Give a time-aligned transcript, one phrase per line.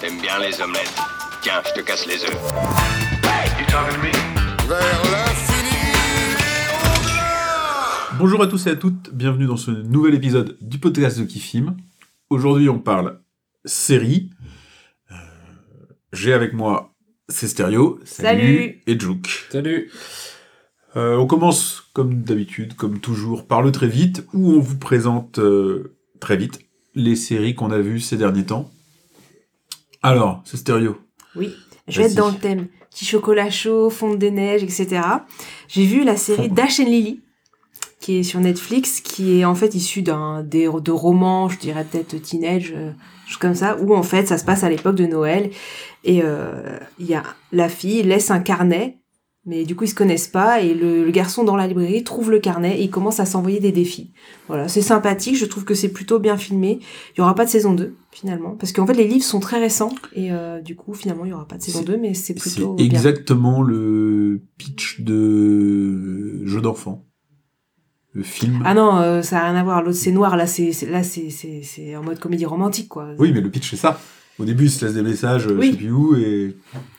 [0.00, 0.94] T'aimes bien les omelettes.
[1.42, 2.52] Tiens, je te casse les œufs.
[4.68, 5.76] Vers l'infini
[8.18, 11.76] Bonjour à tous et à toutes, bienvenue dans ce nouvel épisode du podcast de Kifim.
[12.30, 13.20] Aujourd'hui, on parle
[13.64, 14.30] série.
[15.10, 15.14] Euh,
[16.12, 16.92] J'ai avec moi
[17.28, 18.80] Cesterio, Salut.
[18.86, 19.46] et Jouk.
[19.50, 19.90] Salut
[20.94, 25.38] Euh, on commence comme d'habitude, comme toujours, par le très vite, où on vous présente
[25.38, 26.60] euh, très vite
[26.94, 28.70] les séries qu'on a vues ces derniers temps.
[30.02, 30.98] Alors, Cesterio,
[31.36, 31.54] Oui,
[31.88, 32.68] je vais être dans le thème.
[32.90, 35.00] Petit chocolat chaud, fonte des neiges, etc.
[35.68, 36.50] J'ai vu la série.
[36.50, 37.22] Dash and Lily,
[38.00, 41.86] qui est sur Netflix, qui est en fait issue d'un des de romans, je dirais
[41.90, 42.90] peut-être teenage, euh,
[43.26, 45.50] chose comme ça, où en fait ça se passe à l'époque de Noël
[46.04, 48.98] et euh, il y a la fille laisse un carnet,
[49.44, 52.30] mais du coup ils se connaissent pas et le, le garçon dans la librairie trouve
[52.30, 54.12] le carnet et il commence à s'envoyer des défis.
[54.48, 56.78] Voilà, c'est sympathique, je trouve que c'est plutôt bien filmé.
[57.14, 59.58] Il y aura pas de saison 2 finalement parce qu'en fait les livres sont très
[59.58, 62.14] récents et euh, du coup finalement il y aura pas de saison C'est- 2 mais
[62.14, 62.86] c'est c'est plutôt bien.
[62.86, 67.04] exactement le pitch de jeu d'enfant.
[68.14, 68.62] Le film.
[68.66, 69.82] Ah non, euh, ça a rien à voir.
[69.82, 73.08] L'autre c'est noir, là c'est c'est- là c'est c'est c'est en mode comédie romantique quoi.
[73.18, 73.98] Oui, mais le pitch, c'est ça.
[74.38, 75.68] Au début, ils se laissent des messages, euh, Oui.
[75.68, 76.54] je sais plus où, et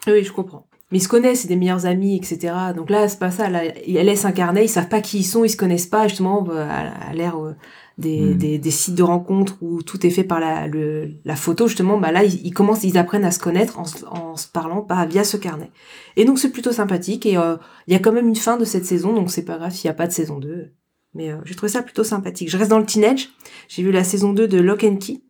[0.07, 0.65] Oui, je comprends.
[0.93, 2.53] Mais ils se connaissent, c'est des meilleurs amis, etc.
[2.75, 3.49] Donc là, c'est pas ça.
[3.49, 6.07] Là, elle laisse un carnet, ils savent pas qui ils sont, ils se connaissent pas,
[6.07, 6.67] justement, bah,
[7.09, 7.55] à, l'ère euh,
[7.97, 8.37] des, Mm.
[8.37, 11.97] des, des sites de rencontres où tout est fait par la, le, la photo, justement.
[11.97, 14.81] Bah là, ils, ils commencent, ils apprennent à se connaître en, se- en se parlant
[14.81, 15.71] pas via ce carnet.
[16.15, 17.25] Et donc, c'est plutôt sympathique.
[17.25, 17.57] Et euh,
[17.87, 19.87] il y a quand même une fin de cette saison, donc c'est pas grave s'il
[19.87, 20.71] y a pas de saison 2.
[21.15, 22.49] Mais euh, j'ai trouvé ça plutôt sympathique.
[22.51, 23.29] Je reste dans le teenage.
[23.67, 25.21] J'ai vu la saison 2 de Lock and Key.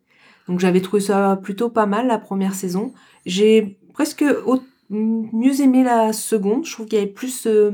[0.48, 2.92] Donc j'avais trouvé ça plutôt pas mal la première saison.
[3.24, 4.60] J'ai presque au-
[4.94, 6.64] mieux aimé la seconde.
[6.64, 7.72] Je trouve qu'il y avait plus euh,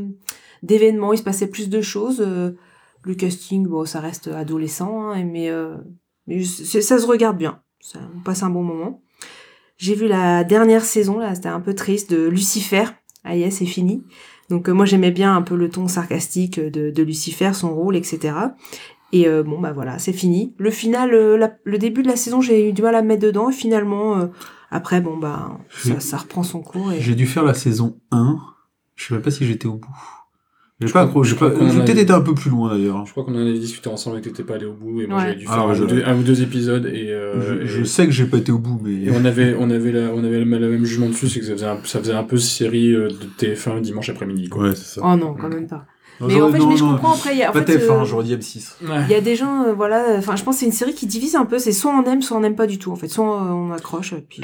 [0.63, 2.23] d'événements, il se passait plus de choses.
[2.27, 2.53] Euh,
[3.03, 5.77] le casting, bon, ça reste adolescent, hein, mais, euh,
[6.27, 7.63] ça se regarde bien.
[7.81, 9.03] Ça, on passe un bon moment.
[9.79, 12.85] J'ai vu la dernière saison, là, c'était un peu triste, de Lucifer.
[13.25, 14.05] Ah yes, c'est fini.
[14.51, 18.35] Donc moi j'aimais bien un peu le ton sarcastique de, Lucifer, son rôle, etc.
[19.13, 20.55] Et bon bah voilà, c'est fini.
[20.59, 23.51] Le final, le début de la saison, j'ai eu du mal à me mettre dedans.
[23.51, 24.29] Et finalement,
[24.71, 25.59] après bon bah
[25.99, 26.93] ça, reprend son cours.
[26.93, 27.01] Et...
[27.01, 28.39] j'ai dû faire la saison 1.
[28.97, 29.89] Je sais même pas si j'étais au bout.
[30.81, 33.05] J'ai Je pas crois- pas- peut-être avait- été un peu plus loin d'ailleurs.
[33.05, 35.07] Je crois qu'on en avait discuté ensemble et que t'étais pas allé au bout et
[35.07, 35.23] moi Ouais.
[35.25, 37.61] j'avais dû Ah, faire ouais, un, je- ou deux, un ou deux épisodes et, euh,
[37.61, 38.93] je, je et- sais que j'ai pas été au bout, mais.
[38.95, 41.45] et on avait on avait la, on avait le, le même jugement dessus c'est que
[41.47, 44.63] ça faisait un, ça faisait un peu série euh, de TF1 dimanche après-midi quoi.
[44.69, 45.03] Ouais, c'est ça.
[45.05, 45.85] Oh non, quand même pas.
[46.21, 47.43] Mais en fait, non, mais je non, comprends après.
[47.43, 48.75] a, en Pas fait, TF1, euh, j'aurais dit M6.
[48.83, 49.03] Ouais.
[49.09, 51.07] Il y a des gens, euh, voilà, enfin, je pense que c'est une série qui
[51.07, 51.59] divise un peu.
[51.59, 52.93] C'est soit on aime, soit on n'aime pas du tout.
[52.93, 54.13] En fait, soit on, on accroche.
[54.13, 54.43] et Puis...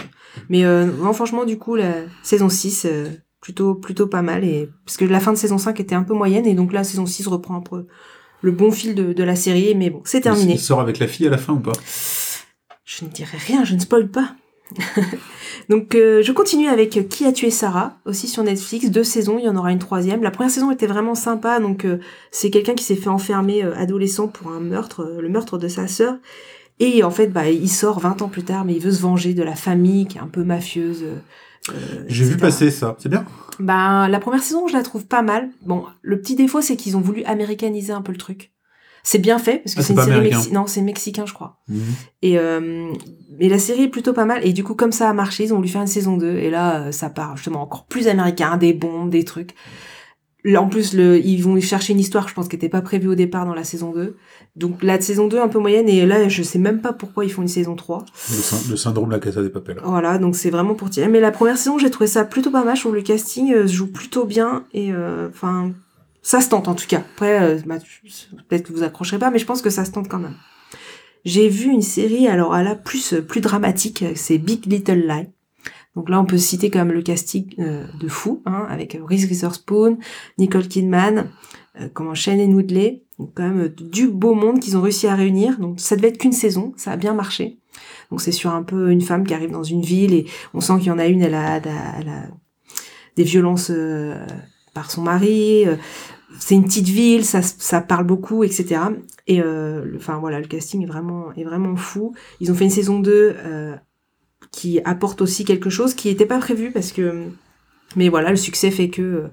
[0.48, 1.92] Mais euh, non, franchement, du coup, la
[2.22, 3.08] saison 6, euh,
[3.40, 4.44] plutôt, plutôt pas mal.
[4.44, 4.70] Et...
[4.84, 6.46] Parce que la fin de saison 5 était un peu moyenne.
[6.46, 7.86] Et donc la saison 6 reprend un peu
[8.40, 9.74] le bon fil de, de la série.
[9.74, 10.54] Mais bon, c'est terminé.
[10.54, 11.72] Il sort avec la fille à la fin ou pas?
[12.84, 14.34] Je ne dirai rien, je ne spoil pas.
[15.68, 19.44] Donc euh, je continue avec Qui a tué Sarah, aussi sur Netflix, deux saisons, il
[19.44, 20.22] y en aura une troisième.
[20.22, 21.98] La première saison était vraiment sympa, donc euh,
[22.30, 25.68] c'est quelqu'un qui s'est fait enfermer euh, adolescent pour un meurtre, euh, le meurtre de
[25.68, 26.16] sa sœur.
[26.78, 29.32] Et en fait, bah, il sort 20 ans plus tard, mais il veut se venger
[29.34, 31.02] de la famille qui est un peu mafieuse.
[31.02, 31.16] euh,
[31.70, 32.96] euh, J'ai vu passer ça.
[32.98, 33.24] C'est bien
[33.58, 35.48] Ben, la première saison, je la trouve pas mal.
[35.62, 38.52] Bon, le petit défaut, c'est qu'ils ont voulu américaniser un peu le truc.
[39.08, 40.54] C'est bien fait, parce que Ah, c'est une série mexicaine.
[40.54, 41.60] Non, c'est mexicain, je crois.
[42.22, 42.92] Et euh,
[43.38, 44.44] mais la série est plutôt pas mal.
[44.44, 46.26] Et du coup, comme ça a marché, ils ont voulu faire une saison 2.
[46.38, 49.54] Et là, euh, ça part justement encore plus américain, des bombes, des trucs.
[50.44, 53.08] Là, en plus, le, ils vont chercher une histoire, je pense, qui n'était pas prévue
[53.08, 54.16] au départ dans la saison 2.
[54.54, 55.88] Donc la saison 2 un peu moyenne.
[55.88, 58.04] Et là, je sais même pas pourquoi ils font une saison 3.
[58.30, 59.78] Le, syn- le syndrome de la Casa des Papel.
[59.84, 61.08] Voilà, donc c'est vraiment pour tirer.
[61.08, 62.74] Mais la première saison, j'ai trouvé ça plutôt pas mal.
[62.76, 64.64] Je trouve le casting euh, se joue plutôt bien.
[64.72, 65.72] Et euh, enfin,
[66.26, 66.98] ça se tente en tout cas.
[66.98, 67.76] Après, euh, bah,
[68.48, 70.34] peut-être que vous accrocherez pas, mais je pense que ça se tente quand même.
[71.24, 75.06] J'ai vu une série, alors à la plus, euh, plus dramatique, euh, c'est Big Little
[75.06, 75.28] Lie.
[75.94, 79.98] Donc là, on peut citer quand même le casting de fou, hein, avec Reese Witherspoon,
[80.36, 81.30] Nicole Kidman,
[81.80, 83.04] euh, comment Shane Woodley.
[83.18, 85.58] Donc quand même du beau monde qu'ils ont réussi à réunir.
[85.58, 87.58] Donc ça devait être qu'une saison, ça a bien marché.
[88.10, 90.74] Donc c'est sur un peu une femme qui arrive dans une ville et on sent
[90.78, 91.60] qu'il y en a une, elle a,
[93.16, 93.72] des violences
[94.74, 95.64] par son mari.
[96.38, 98.80] C'est une petite ville, ça, ça parle beaucoup, etc.
[99.26, 102.14] Et euh, le- enfin voilà, le casting est vraiment est vraiment fou.
[102.40, 103.74] Ils ont fait une saison 2 euh,
[104.52, 107.24] qui apporte aussi quelque chose qui n'était pas prévu parce que
[107.96, 109.28] mais voilà, le succès fait que euh,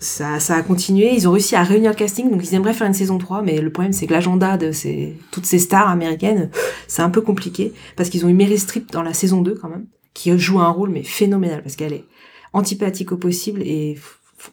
[0.00, 1.12] ça, ça a continué.
[1.14, 3.60] Ils ont réussi à réunir le casting, donc ils aimeraient faire une saison 3, mais
[3.60, 6.50] le problème c'est que l'agenda de ces, toutes ces stars américaines,
[6.86, 9.68] c'est un peu compliqué, parce qu'ils ont eu Meryl Streep dans la saison 2 quand
[9.68, 12.04] même, qui joue un rôle mais phénoménal, parce qu'elle est
[12.52, 13.96] antipathique au possible, et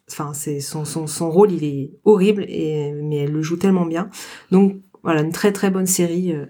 [0.09, 4.09] enfin son, rôle il est horrible, mais elle le joue tellement bien.
[4.51, 6.45] Donc voilà, une très très bonne série, euh,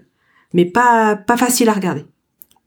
[0.54, 2.04] mais pas, facile à regarder.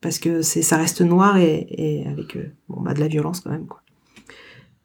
[0.01, 3.51] parce que c'est ça reste noir et, avec euh, bon bah de la violence quand
[3.51, 3.81] même quoi.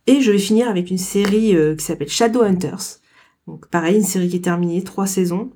[0.07, 3.01] Et je vais finir avec une série euh, qui s'appelle Shadowhunters.
[3.47, 5.51] Donc pareil, une série qui est terminée, trois saisons.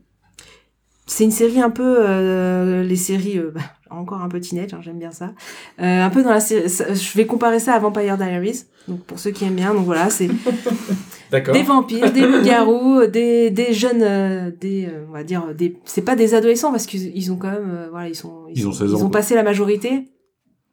[1.06, 5.10] C'est une série un peu les séries bah, encore un peu teenage, hein, j'aime bien
[5.10, 5.32] ça.
[5.80, 8.64] Euh, un peu dans la série, ça- je vais comparer ça à Vampire Diaries.
[8.88, 10.28] Donc pour ceux qui aiment bien, donc voilà, c'est
[11.52, 16.02] des vampires, des loups-garous, des, des jeunes, euh, des, euh, on va dire, des, c'est
[16.02, 18.72] pas des adolescents parce qu'ils ils ont quand même, euh, voilà, ils sont, Ils ont
[18.72, 19.18] sont- 16 ans, ils ont quoi.
[19.20, 20.08] passé la majorité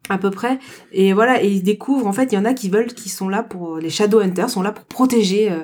[0.10, 0.60] à peu près,
[0.92, 3.28] et voilà, et ils découvrent en fait, il y en a qui veulent, qui sont
[3.28, 5.64] là pour les Shadowhunters, sont là pour protéger euh,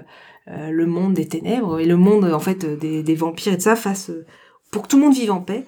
[0.49, 3.57] euh, le monde des ténèbres et le monde en fait euh, des, des vampires et
[3.57, 4.25] de ça face, euh,
[4.71, 5.65] pour que tout le monde vive en paix.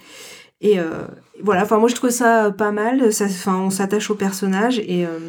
[0.64, 1.06] Et euh,
[1.44, 5.06] voilà, enfin moi je trouve ça pas mal, ça, enfin on s'attache au personnage et
[5.06, 5.20] euh,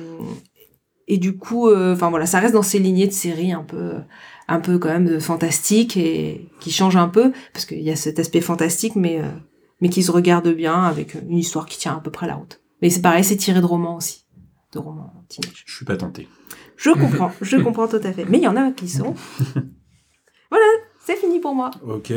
[1.09, 3.95] et du coup, euh, enfin voilà, ça reste dans ces lignées de séries un peu,
[4.47, 7.97] un peu quand même de fantastique et qui change un peu parce qu'il y a
[7.97, 9.21] cet aspect fantastique, mais
[9.81, 12.61] mais qui se regarde bien avec une histoire qui tient à peu près la route.
[12.81, 14.25] Mais c'est pareil, c'est tiré de romans aussi,
[14.73, 15.65] de romans teenage.
[15.67, 16.29] Je suis pas tenté.
[16.77, 18.25] Je comprends, je comprends tout à fait.
[18.29, 19.15] Mais il y en a qui sont.
[20.51, 20.67] Voilà,
[21.05, 21.73] c'est fini pour moi.
[21.85, 22.13] Ok.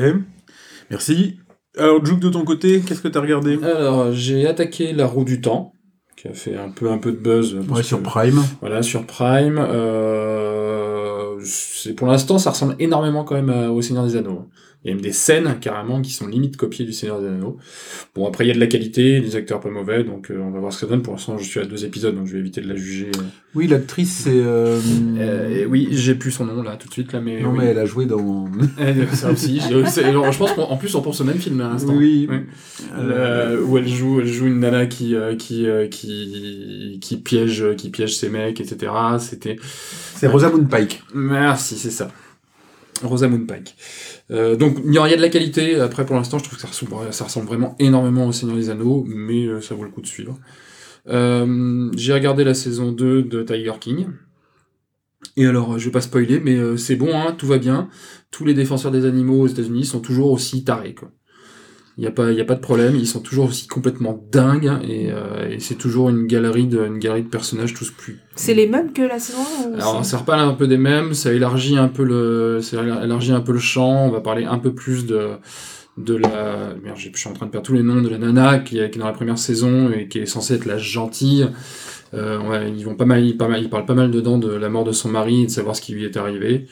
[0.91, 1.39] Merci.
[1.79, 5.41] Alors, Juke, de ton côté, qu'est-ce que t'as regardé Alors, j'ai attaqué La Roue du
[5.41, 5.74] Temps,
[6.15, 7.57] qui a fait un peu, un peu de buzz.
[7.69, 8.41] Ouais, sur que- Prime.
[8.62, 9.57] Voilà, sur Prime.
[9.59, 14.47] Euh, c'est pour l'instant, ça ressemble énormément quand même à- au Seigneur des Anneaux.
[14.87, 17.57] Il y a même des scènes carrément qui sont limite copiées du Seigneur des Anneaux.
[18.15, 20.49] Bon, après il y a de la qualité, des acteurs pas mauvais, donc euh, on
[20.49, 21.01] va voir ce que ça donne.
[21.01, 23.11] Pour l'instant, je suis à deux épisodes, donc je vais éviter de la juger.
[23.53, 24.29] Oui, l'actrice, c'est.
[24.33, 24.79] euh,
[25.19, 27.57] Euh, oui, j'ai plus son nom là tout de suite là, mais non, oui.
[27.59, 28.47] mais elle a joué dans.
[28.77, 29.59] Elle, ça aussi.
[30.03, 31.93] alors, je pense qu'en plus on pense au même film à l'instant.
[31.93, 32.29] Oui.
[32.31, 32.39] Euh,
[32.97, 37.65] Euh, où elle joue, elle joue une nana qui euh, qui euh, qui qui piège
[37.75, 38.91] qui piège ses mecs, etc.
[39.19, 39.57] C'était
[40.15, 41.03] C'est Rosamund Pike.
[41.13, 42.09] Merci, c'est ça.
[43.03, 43.75] Rosamund Pike.
[44.31, 45.79] Euh, donc il y a a de la qualité.
[45.79, 49.45] Après pour l'instant, je trouve que ça ressemble, vraiment énormément au Seigneur des Anneaux, mais
[49.45, 50.38] euh, ça vaut le coup de suivre.
[51.07, 54.07] Euh, J'ai regardé la saison 2 de Tiger King.
[55.35, 57.89] Et alors, je vais pas spoiler, mais c'est bon, hein, tout va bien.
[58.31, 60.95] Tous les défenseurs des animaux aux États-Unis sont toujours aussi tarés.
[61.97, 64.23] Il n'y a, pas- il y a pas de problème, ils sont toujours aussi complètement
[64.31, 68.19] dingues, et, euh, et c'est toujours une galerie, de, une galerie de personnages tous plus
[68.35, 71.15] C'est les mêmes que la saison 1 ou alors, ça reparle un peu des mêmes,
[71.15, 74.05] ça élargit un peu le, ça élargit un peu le champ.
[74.05, 75.29] On va parler un peu plus de,
[75.97, 78.59] de la, merde, je suis en train de perdre tous les noms de la nana
[78.59, 81.47] qui est, qui est dans la première saison et qui est censée être la gentille.
[82.13, 84.69] Euh, ouais, ils vont pas mal, pas mal, ils parlent pas mal dedans de la
[84.69, 86.67] mort de son mari et de savoir ce qui lui est arrivé.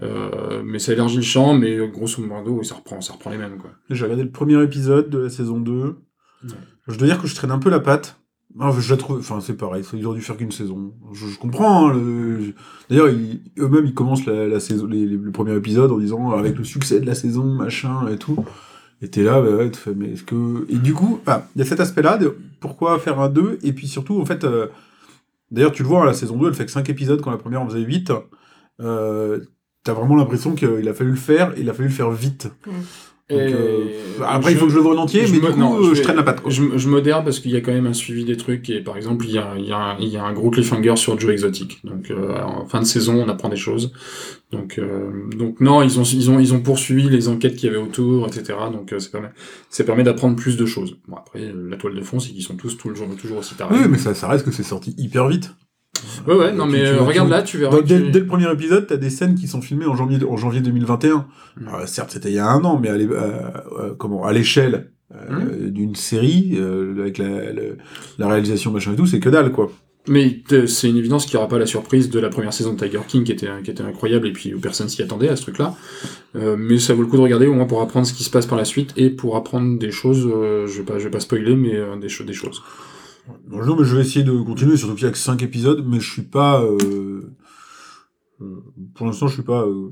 [0.00, 3.58] Euh, mais ça élargit le champ, mais grosso modo, ça reprend, ça reprend les mêmes,
[3.58, 3.70] quoi.
[3.90, 5.96] J'ai regardé le premier épisode de la saison 2.
[6.88, 8.18] Je dois dire que je traîne un peu la patte.
[8.60, 10.92] Ah, je la trouve, enfin c'est pareil, ils auraient dû faire qu'une saison.
[11.14, 11.88] Je, je comprends.
[11.88, 12.52] hein, le-
[12.90, 13.06] D'ailleurs,
[13.58, 16.64] eux-mêmes ils commencent la, la saison, les, les- le premier épisode en disant avec le
[16.64, 18.44] succès de la saison, machin et tout.
[19.00, 21.60] Et t'es là, bah ouais, tu fais, mais est-ce que et du coup, ah, il
[21.60, 24.66] y a cet aspect-là de pourquoi faire un 2 et puis surtout en fait, euh,
[25.50, 27.62] d'ailleurs tu le vois, la saison 2 elle fait que 5 épisodes quand la première
[27.62, 28.12] en faisait 8
[28.80, 29.40] euh,
[29.84, 32.48] T'as vraiment l'impression qu'il a fallu le faire, il a fallu le faire vite.
[33.30, 33.84] Donc, euh,
[34.26, 35.94] après, il faut que je le voie en entier, mais du coup, non, euh, je,
[35.94, 36.42] vais- traîne la patte.
[36.42, 36.50] Quoi.
[36.50, 38.96] Je, je modère parce qu'il y a quand même un suivi des trucs et par
[38.98, 41.18] exemple il y a, il y a, un, il y a un gros cliffhanger sur
[41.18, 41.80] Joe Exotic.
[41.84, 43.92] Donc euh, en fin de saison on apprend des choses.
[44.50, 47.74] Donc euh, donc non ils ont ils ont ils ont poursuivi les enquêtes qu'il y
[47.74, 48.54] avait autour etc.
[48.70, 49.30] Donc euh, ça permet
[49.70, 50.96] ça permet d'apprendre plus de choses.
[51.08, 53.76] Bon après euh, la toile de fond c'est qu'ils sont tous toujours toujours aussi tarés.
[53.78, 55.54] Oui, mais ça, ça reste que c'est sorti hyper vite.
[56.26, 57.76] Ouais ouais non mais tu euh, regarde tu- là tu verras.
[57.76, 60.60] Dans- dès, le premier épisode, t'as des scènes qui sont filmées en janvier, en janvier
[60.60, 61.26] 2021.
[61.60, 61.68] Mm.
[61.68, 63.06] Alors, certes, c'était il y a un an, mais à euh,
[63.78, 67.76] euh, comment, à l'échelle euh, d'une série, euh, avec la, le-
[68.18, 69.70] la réalisation machin et tout, c'est que dalle, quoi.
[70.08, 72.72] Mais euh, c'est une évidence qu'il n'y aura pas la surprise de la première saison
[72.72, 75.36] de Tiger King qui était, qui était incroyable et puis où personne s'y attendait à
[75.36, 75.76] ce truc-là.
[76.34, 78.30] Euh, mais ça vaut le coup de regarder au moins pour apprendre ce qui se
[78.30, 81.10] passe par la suite et pour apprendre des choses, euh, je vais pas, je vais
[81.10, 82.62] pas spoiler, mais euh, des, cho- des choses.
[83.48, 85.84] Non, non, mais je vais essayer de continuer, surtout qu'il y a que 5 épisodes,
[85.86, 86.62] mais je suis pas...
[86.62, 87.22] euh,
[88.40, 88.46] euh,
[88.94, 89.62] pour l'instant, je suis pas...
[89.62, 89.90] euh,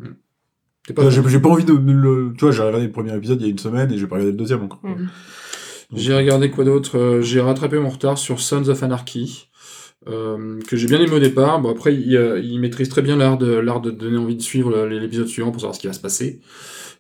[0.87, 2.32] T'es pas j'ai pas envie de le...
[2.37, 4.16] Tu vois, j'ai regardé le premier épisode il y a une semaine et j'ai pas
[4.16, 4.80] regardé le deuxième encore.
[4.82, 5.06] Mm.
[5.94, 9.49] J'ai regardé quoi d'autre Euh, J'ai rattrapé mon retard sur Sons of Anarchy,
[10.08, 11.60] euh, que j'ai bien aimé au départ.
[11.60, 14.87] Bon après, il, il maîtrise très bien l'art de l'art de donner envie de suivre
[14.87, 16.40] l'épisode suivant pour savoir ce qui va se passer.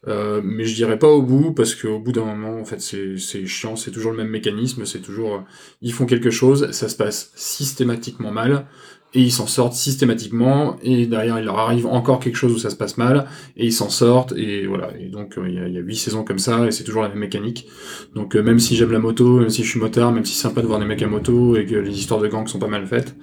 [0.08, 3.46] Euh, mais je dirais pas au bout parce qu'au bout d'un moment, en fait, c'est
[3.46, 3.76] chiant.
[3.76, 4.84] C'est toujours le même mécanisme.
[4.86, 5.40] C'est toujours euh,
[5.82, 8.66] ils font quelque chose, ça se passe systématiquement mal.
[9.12, 12.70] Et ils s'en sortent systématiquement, et derrière il leur arrive encore quelque chose où ça
[12.70, 13.26] se passe mal,
[13.56, 14.96] et ils s'en sortent, et voilà.
[15.00, 17.18] Et donc euh, il y a- huit saisons comme ça, et c'est toujours la même
[17.18, 17.66] mécanique.
[18.14, 20.62] Donc même si j'aime la moto, même si je suis motard, même si c'est sympa
[20.62, 22.86] de voir des mecs à moto et que les histoires de gangs sont pas mal
[22.86, 23.16] faites,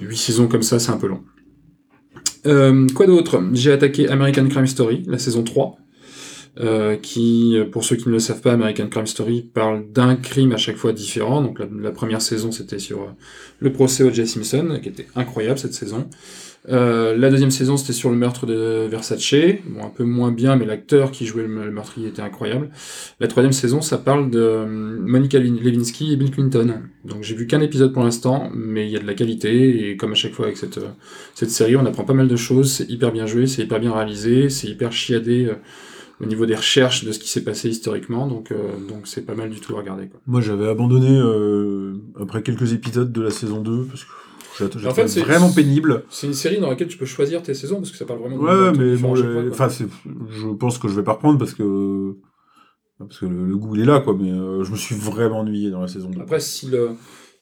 [0.00, 1.22] huit saisons comme ça, c'est un peu long.
[2.46, 3.42] Euh, quoi d'autre?
[3.52, 5.76] J'ai attaqué American Crime Story, la saison 3.
[6.60, 10.52] euh, qui, pour ceux qui ne le savent pas, American Crime Story parle d'un crime
[10.52, 11.40] à chaque fois différent.
[11.42, 13.06] Donc la, la première saison, c'était sur euh,
[13.60, 14.26] le procès O.J.
[14.26, 16.08] Simpson, qui était incroyable cette saison.
[16.68, 19.34] Euh, la deuxième saison, c'était sur le meurtre de Versace.
[19.66, 22.70] Bon, un peu moins bien, mais l'acteur qui jouait le, meurtrier était incroyable.
[23.20, 26.82] La troisième saison, ça parle de euh, Monica Lewinsky et Bill Clinton.
[27.04, 29.96] Donc j'ai vu qu'un épisode pour l'instant, mais il y a de la qualité, et
[29.96, 30.88] comme à chaque fois avec cette, euh,
[31.34, 33.92] cette série, on apprend pas mal de choses, c'est hyper bien joué, c'est hyper bien
[33.92, 35.50] réalisé, c'est hyper chiadé
[36.20, 38.56] au niveau des recherches de ce qui s'est passé historiquement, donc euh,
[38.88, 40.08] donc c'est pas mal du tout à regarder.
[40.08, 40.20] Quoi.
[40.26, 44.10] Moi, j'avais abandonné euh, après quelques épisodes de la saison 2 parce que
[44.64, 46.04] En fait, c'est- vraiment pénible.
[46.10, 48.36] C'est une série dans laquelle tu peux choisir tes saisons, parce que ça parle vraiment
[48.36, 49.86] de Ouais, de mais bon, enfin, c'est,
[50.30, 52.16] je pense que je vais pas reprendre parce que
[52.98, 54.16] parce que le, le goût il est là, quoi.
[54.18, 56.20] Mais euh, je me suis vraiment ennuyé dans la saison 2.
[56.20, 56.90] Après, si le...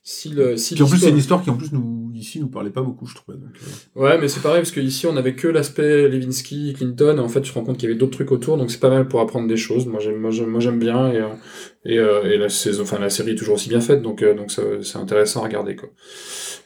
[0.02, 2.48] Si le si Puis en plus, c'est une histoire qui en plus nous ici nous
[2.48, 3.38] parlait pas beaucoup, je trouvais.
[3.38, 7.20] Donc, euh, Ouais, mais c'est pareil, parce qu'ici, on avait que l'aspect Lewinsky, Clinton, et
[7.20, 8.90] en fait, tu te rends compte qu'il y avait d'autres trucs autour, donc c'est pas
[8.90, 9.86] mal pour apprendre des choses.
[9.86, 10.30] Moi, j'aime, moi,
[10.60, 11.28] j'aime, bien, et, euh,
[11.86, 14.98] euh, et la saison, enfin, la série est toujours aussi bien faite, donc, donc c'est
[14.98, 15.88] intéressant à regarder, quoi.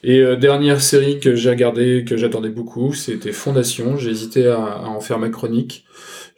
[0.03, 3.97] Et dernière série que j'ai regardée, que j'attendais beaucoup, c'était Fondation.
[3.97, 5.85] J'ai hésité à en faire ma chronique.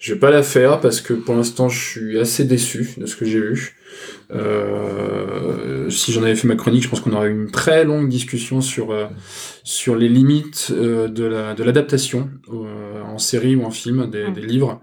[0.04, 3.16] Je vais pas la faire parce que pour l'instant, je suis assez déçu de ce
[3.16, 3.78] que j'ai vu.
[4.32, 8.10] Euh, si j'en avais fait ma chronique, je pense qu'on aurait eu une très longue
[8.10, 9.06] discussion sur euh,
[9.64, 14.28] sur les limites euh, de la de l'adaptation euh, en série ou en film des,
[14.28, 14.34] Mm.
[14.34, 14.82] des livres.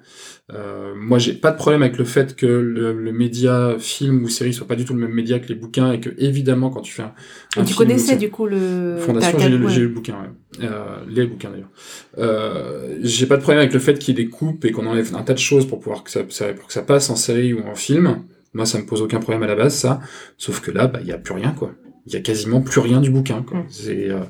[0.52, 4.28] Euh, moi, j'ai pas de problème avec le fait que le, le média film ou
[4.28, 6.80] série soit pas du tout le même média que les bouquins et que évidemment quand
[6.80, 7.12] tu fais un,
[7.56, 8.96] un tu film connaissais du coup le.
[8.98, 9.78] Fondation, j'ai ouais.
[9.78, 10.64] le bouquin, ouais.
[10.64, 11.70] Euh, les bouquins d'ailleurs.
[12.18, 14.86] Euh, j'ai pas de problème avec le fait qu'il y ait des coupes et qu'on
[14.86, 17.16] enlève un tas de choses pour pouvoir que ça, ça- pour que ça passe en
[17.16, 18.24] série ou en film.
[18.52, 20.00] Moi, ça me pose aucun problème à la base, ça.
[20.36, 21.70] Sauf que là, bah, il y a plus rien, quoi.
[22.06, 23.58] Il y a quasiment plus rien du bouquin, quoi.
[23.58, 23.66] Mm.
[23.70, 24.20] C'est, euh,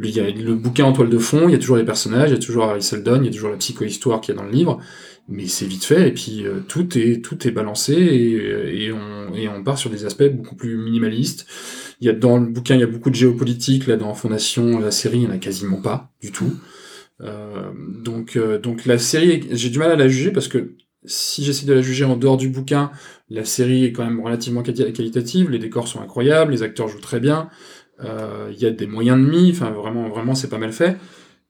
[0.00, 2.30] il y a le bouquin en toile de fond, il y a toujours les personnages,
[2.30, 4.40] il y a toujours Harry Seldon, il y a toujours la psycho-histoire qu'il y a
[4.40, 4.80] dans le livre.
[5.28, 9.34] Mais c'est vite fait, et puis euh, tout est tout est balancé, et, et, on,
[9.34, 11.46] et on part sur des aspects beaucoup plus minimalistes.
[12.00, 13.86] Il y a dans le bouquin, il y a beaucoup de géopolitique.
[13.86, 16.52] Là, dans Fondation, la série, il n'y en a quasiment pas du tout.
[17.20, 17.70] Euh,
[18.02, 20.74] donc, euh, donc la série, j'ai du mal à la juger parce que
[21.04, 22.90] si j'essaie de la juger en dehors du bouquin,
[23.28, 25.50] la série est quand même relativement quali- qualitative.
[25.50, 27.48] Les décors sont incroyables, les acteurs jouent très bien.
[28.00, 29.50] Euh, Il y a des moyens de mis.
[29.50, 30.96] Enfin, vraiment, vraiment, c'est pas mal fait.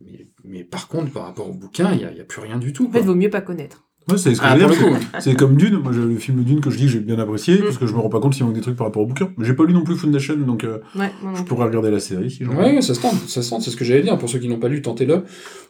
[0.00, 2.40] Mais, mais par contre, par rapport au bouquin, il n'y a, il y a plus
[2.40, 2.86] rien du tout.
[2.88, 3.06] En fait, quoi.
[3.08, 3.84] vaut mieux pas connaître.
[4.10, 5.78] Ouais, c'est ce que Ah, je veux pour dire, le c'est- comme Dune.
[5.78, 7.62] Moi, j'ai le film Dune que je dis que j'ai bien apprécié Mm.
[7.62, 9.30] parce que je me rends pas compte s'il manque des trucs par rapport au bouquin.
[9.36, 12.00] Mais j'ai pas lu non plus Foundation, donc euh, Ouais, non je pourrais regarder la
[12.00, 14.18] série si j'en Ouais, ça se tente, ça se tente, c'est ce que j'allais dire.
[14.18, 15.22] Pour ceux qui n'ont pas lu, tentez-le.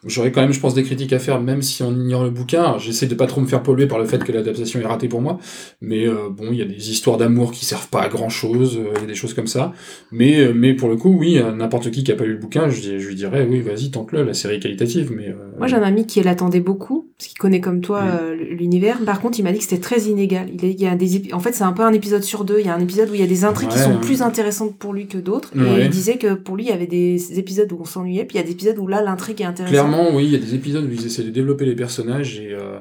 [0.07, 2.77] J'aurais quand même, je pense, des critiques à faire, même si on ignore le bouquin.
[2.79, 5.21] J'essaie de pas trop me faire polluer par le fait que l'adaptation est ratée pour
[5.21, 5.39] moi.
[5.81, 8.79] Mais euh, bon, il y a des histoires d'amour qui servent pas à grand chose,
[8.97, 9.73] il y a des choses comme ça.
[10.11, 12.39] Mais, euh, mais pour le coup, oui, euh, n'importe qui qui a pas lu le
[12.39, 15.13] bouquin, je, je lui dirais, oui, vas-y, tente-le, la série est qualitative.
[15.15, 18.19] Mais, euh, Moi, j'ai un ami qui l'attendait beaucoup, parce qu'il connaît comme toi Mm.
[18.23, 18.99] Euh, l'univers.
[19.05, 20.49] Par contre, il m'a dit que c'était très inégal.
[20.63, 22.61] Il, y a des En fait, c'est un peu un épisode sur deux.
[22.61, 24.01] Il y a un épisode où il y a des intrigues qui sont ouais.
[24.01, 25.51] plus intéressantes pour lui que d'autres.
[25.57, 28.37] Et il disait que pour lui, il y avait des épisodes où on s'ennuyait, puis
[28.37, 29.73] il y a des épisodes où là, l'intrigue est intéressante.
[29.73, 32.53] Clairement, oui, il y a des épisodes où ils essaient de développer les personnages et
[32.53, 32.79] euh,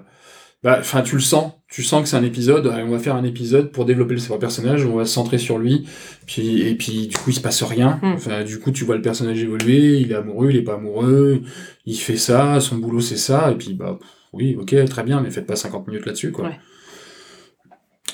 [0.63, 2.67] bah, enfin, tu le sens, tu sens que c'est un épisode.
[2.67, 5.57] allez, on va faire un épisode pour développer le personnage, on va se centrer sur
[5.57, 5.87] lui,
[6.27, 7.99] puis et puis du coup il se passe rien.
[8.03, 8.13] Hmm.
[8.13, 11.41] Enfin, du coup tu vois le personnage évoluer, il est amoureux, il est pas amoureux,
[11.87, 13.97] il fait ça, son boulot c'est ça, et puis bah
[14.33, 16.45] oui, ok, très bien, mais faites pas 50 minutes là-dessus quoi.
[16.45, 16.59] Ouais.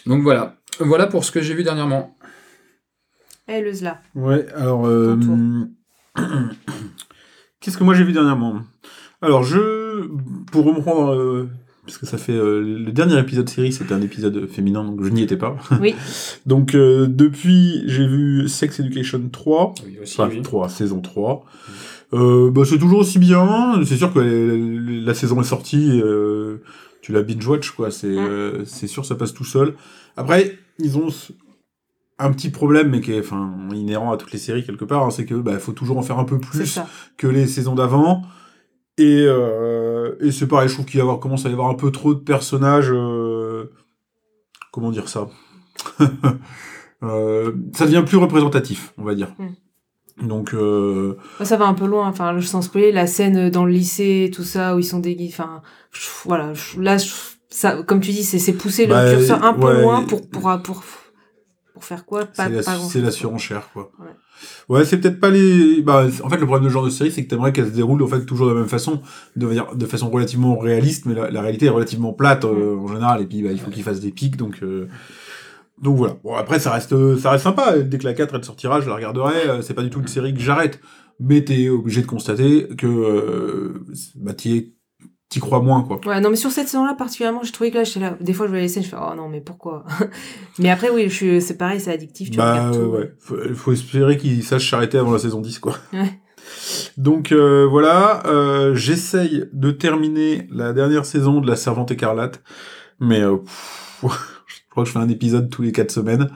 [0.05, 2.15] Donc voilà, voilà pour ce que j'ai vu dernièrement.
[3.49, 4.01] Eh, le Zla.
[4.15, 4.85] Ouais, alors.
[4.87, 5.17] euh,
[7.59, 8.61] Qu'est-ce que moi j'ai vu dernièrement?
[9.21, 10.07] Alors, je.
[10.51, 11.13] Pour reprendre.
[11.13, 11.49] euh,
[11.85, 12.33] Parce que ça fait.
[12.33, 15.57] euh, le dernier épisode série, c'était un épisode féminin, donc je n'y étais pas.
[15.81, 15.95] Oui.
[16.45, 19.73] donc, euh, depuis, j'ai vu Sex Education 3.
[19.85, 20.41] Oui, aussi, Enfin, oui.
[20.41, 21.45] 3, saison 3.
[22.13, 23.81] Euh, bah, c'est toujours aussi bien.
[23.85, 26.01] C'est sûr que la, la saison est sortie.
[26.03, 26.57] euh,
[27.01, 27.91] tu la binge-watch, quoi.
[27.91, 28.17] C'est Mm.
[28.17, 29.75] euh, c'est sûr, ça passe tout seul.
[30.15, 31.07] Après, ils ont
[32.19, 35.03] un petit problème, mais qui est enfin, inhérent à toutes les séries quelque part.
[35.05, 36.79] hein, c'est que bah, faut toujours en faire un peu plus
[37.17, 38.23] que les saisons d'avant.
[38.97, 39.25] Et,
[40.21, 42.91] et c'est pareil, je trouve qu'il commence à y avoir un peu trop de personnages.
[44.71, 45.27] comment dire ça?
[47.01, 49.27] Ça devient plus représentatif, on va dire.
[50.21, 52.07] Donc, euh, ça va un peu loin.
[52.07, 55.33] Enfin, le sens spoiler, la scène dans le lycée, tout ça, où ils sont déguisés.
[55.33, 56.53] Enfin, je- voilà.
[56.53, 57.11] je- Là, je-
[57.49, 59.81] ça, comme tu dis, c'est pousser Bah, le curseur un peu ouais.
[59.81, 60.83] loin pour, pour, pour,
[61.73, 62.27] pour faire quoi?
[62.33, 63.91] C'est la, pas surenchère, quoi.
[63.99, 64.05] Ouais.
[64.69, 65.81] Ouais, c'est peut-être pas les.
[65.81, 67.71] Bah, en fait, le problème de ce genre de série, c'est que t'aimerais qu'elle se
[67.71, 69.01] déroule en fait toujours de la même façon,
[69.35, 72.79] de, manière- de façon relativement réaliste, mais la, la réalité est relativement plate euh, Mm.
[72.83, 73.21] en général.
[73.21, 74.57] Et puis, bah, il faut qu'il fasse des pics, donc.
[74.63, 74.87] euh,
[75.81, 76.17] Donc voilà.
[76.23, 77.77] Bon, après, ça reste, ça reste sympa.
[77.79, 79.47] Dès que la 4 elle sortira, je la regarderai.
[79.47, 80.79] Euh, C'est pas du tout une série que j'arrête.
[81.19, 83.83] Mais t'es obligé de constater que euh,
[84.15, 84.73] bah, t'y
[85.39, 85.99] crois moins, quoi.
[86.05, 88.17] Ouais, non, mais sur cette saison-là, particulièrement, j'ai trouvé que là, j'étais là.
[88.21, 89.83] Des fois, je les scènes, je fais, oh non, mais pourquoi?
[90.59, 91.41] Mais après, oui, je suis...
[91.41, 92.95] c'est pareil, c'est addictif, tu bah, regardes tout.
[92.95, 93.13] ouais.
[93.19, 95.75] Faut, faut espérer qu'ils sachent s'arrêter avant la saison 10, quoi.
[95.93, 96.19] Ouais.
[96.97, 102.41] Donc, euh, voilà, euh, j'essaye de terminer la dernière saison de La Servante Écarlate,
[102.99, 103.37] mais euh,
[104.01, 104.36] pff,
[104.77, 106.29] crois que je fais un épisode tous les quatre semaines.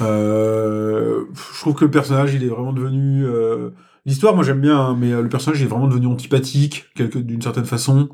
[0.00, 3.24] Euh, je trouve que le personnage, il est vraiment devenu...
[3.24, 3.70] euh,
[4.06, 7.42] L'histoire, moi j'aime bien, hein, mais euh, le personnage il est vraiment devenu antipathique, d'une
[7.42, 8.08] certaine façon.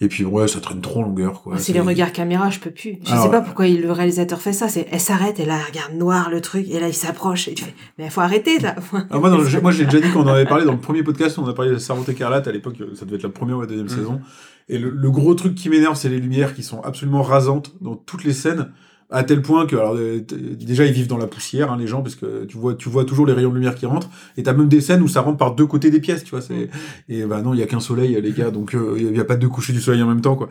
[0.00, 1.54] Et puis ouais, ça traîne trop en longueur, quoi.
[1.56, 2.98] Ah, c'est les regards caméra, je peux plus.
[3.04, 4.68] Je Alors- sais pas pourquoi il- le réalisateur fait ça.
[4.68, 7.54] C'est, elle s'arrête et là, elle regarde noir le truc et là, il s'approche et
[7.54, 8.74] tu fais, mais faut arrêter là.
[9.10, 11.38] Ah, moi, le- moi, j'ai déjà dit qu'on en avait parlé dans le premier podcast,
[11.38, 13.66] on a parlé de Servante Écarlate à l'époque, ça devait être la première ou la
[13.66, 13.94] deuxième Mhm.
[13.94, 14.20] saison.
[14.68, 17.94] Et le, le gros truc qui m'énerve, c'est les lumières qui sont absolument rasantes dans
[17.94, 18.72] toutes les scènes,
[19.10, 22.02] à tel point que, alors, euh, déjà, ils vivent dans la poussière, hein, les gens,
[22.02, 24.52] parce que tu vois, tu vois toujours les rayons de lumière qui rentrent, et t'as
[24.52, 26.68] même des scènes où ça rentre par deux côtés des pièces, tu vois, c'est,
[27.08, 29.24] et bah non, il y a qu'un soleil, les gars, donc euh, il y a
[29.24, 30.48] pas deux couchers du soleil en même temps, quoi.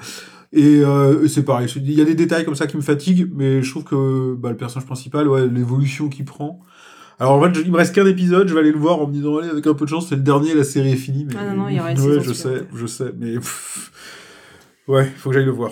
[0.53, 3.61] Et euh, c'est pareil, il y a des détails comme ça qui me fatiguent, mais
[3.61, 6.61] je trouve que bah, le personnage principal, ouais, l'évolution qu'il prend.
[7.19, 9.13] Alors en fait, il me reste qu'un épisode, je vais aller le voir en me
[9.13, 11.25] disant, allez, avec un peu de chance, c'est le dernier, la série est finie.
[11.25, 11.33] Mais...
[11.37, 13.33] Ah non, non, il y Ouais, je sais, je sais, mais...
[13.33, 13.91] pff,
[14.87, 15.71] Ouais, faut que j'aille le voir.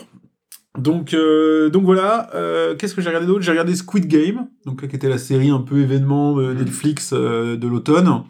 [0.77, 3.42] Donc, euh, donc voilà, euh, qu'est-ce que j'ai regardé d'autre?
[3.42, 7.56] J'ai regardé Squid Game, donc qui était la série un peu événement de Netflix euh,
[7.58, 8.24] de l'automne.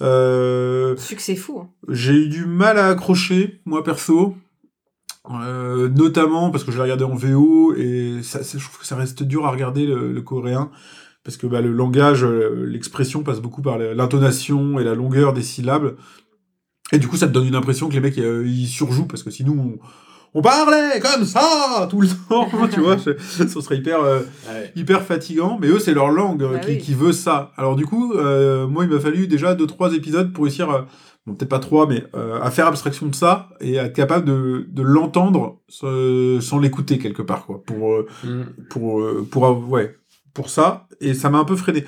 [0.00, 1.60] Euh, Succès fou.
[1.60, 1.68] hein.
[1.88, 4.34] j'ai eu du mal à accrocher, moi perso.
[5.30, 8.96] Euh, notamment parce que je l'ai regardé en VO et ça, je trouve que ça
[8.96, 10.70] reste dur à regarder le, le coréen
[11.22, 15.42] parce que bah, le langage, euh, l'expression passe beaucoup par l'intonation et la longueur des
[15.42, 15.96] syllabes
[16.92, 19.22] et du coup ça te donne une impression que les mecs euh, ils surjouent parce
[19.22, 19.78] que sinon on,
[20.34, 24.72] on parlait comme ça tout le temps, tu vois, ça serait hyper euh, Ouais.
[24.76, 26.78] hyper fatigant, mais eux, c'est leur langue euh, Bah qui, oui.
[26.78, 27.52] qui veut ça.
[27.56, 30.86] Alors du coup, euh, moi, il m'a fallu déjà deux, trois épisodes pour réussir,
[31.26, 34.24] bon, peut-être pas trois, mais euh, à faire abstraction de ça et à être capable
[34.26, 38.42] de, de l'entendre sans l'écouter quelque part, quoi, pour, Mm.
[38.70, 39.96] pour, pour, ouais,
[40.34, 40.86] pour ça.
[41.00, 41.84] Et ça m'a un peu freiné.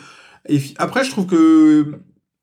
[0.48, 1.92] Et après, je trouve que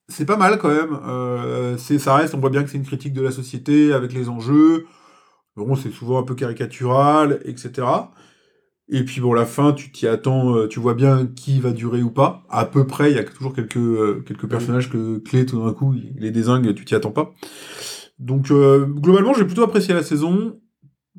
[0.10, 0.98] c'est pas mal quand même.
[1.08, 4.14] Euh, c'est, ça reste, on voit bien que c'est une critique de la société avec
[4.14, 4.86] les enjeux.
[5.58, 7.88] Bon, c'est souvent un peu caricatural, etc.
[8.90, 12.02] Et puis bon, la fin, tu t'y attends, euh, tu vois bien qui va durer
[12.04, 12.44] ou pas.
[12.50, 15.74] À peu près, il y a toujours quelques, euh, quelques personnages que, clés, tout d'un
[15.74, 17.34] coup, il les désingue, tu t'y attends pas.
[18.20, 20.60] Donc, euh, globalement, j'ai plutôt apprécié la saison.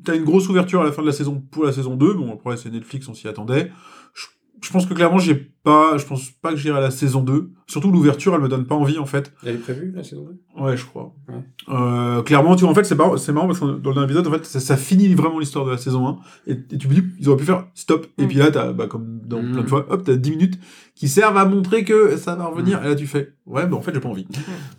[0.03, 2.13] T'as une grosse ouverture à la fin de la saison pour la saison 2.
[2.13, 3.71] Bon, après, c'est Netflix, on s'y attendait.
[4.15, 4.25] Je,
[4.61, 7.51] je pense que clairement, j'ai pas, je pense pas que j'irai à la saison 2.
[7.67, 9.33] Surtout l'ouverture, elle me donne pas envie, en fait.
[9.45, 10.25] Elle est prévue, la saison
[10.57, 11.13] 2 Ouais, je crois.
[11.27, 11.35] Ouais.
[11.69, 14.25] Euh, clairement, tu vois, en fait, c'est marrant, c'est marrant parce que dans le épisode,
[14.27, 16.17] en fait, ça, ça finit vraiment l'histoire de la saison 1.
[16.47, 18.07] Et, et tu me dis, ils auraient pu faire stop.
[18.17, 18.27] Et Mm.
[18.27, 19.51] puis là, t'as, bah, comme dans Mm.
[19.51, 20.59] plein de fois, hop, t'as 10 minutes
[20.95, 22.83] qui servent à montrer que ça va revenir.
[22.83, 24.27] Et là, tu fais, ouais, bah, en fait, j'ai pas envie.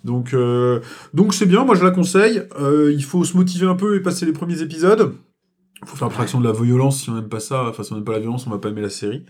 [0.04, 0.80] Donc, euh,
[1.14, 2.42] donc c'est bien, moi, je la conseille.
[2.60, 5.12] Euh, il faut se motiver un peu et passer les premiers épisodes.
[5.82, 7.02] Il faut faire abstraction de la violence.
[7.02, 8.68] Si on n'aime pas ça, enfin, si on n'aime pas la violence, on va pas
[8.68, 9.24] aimer la série.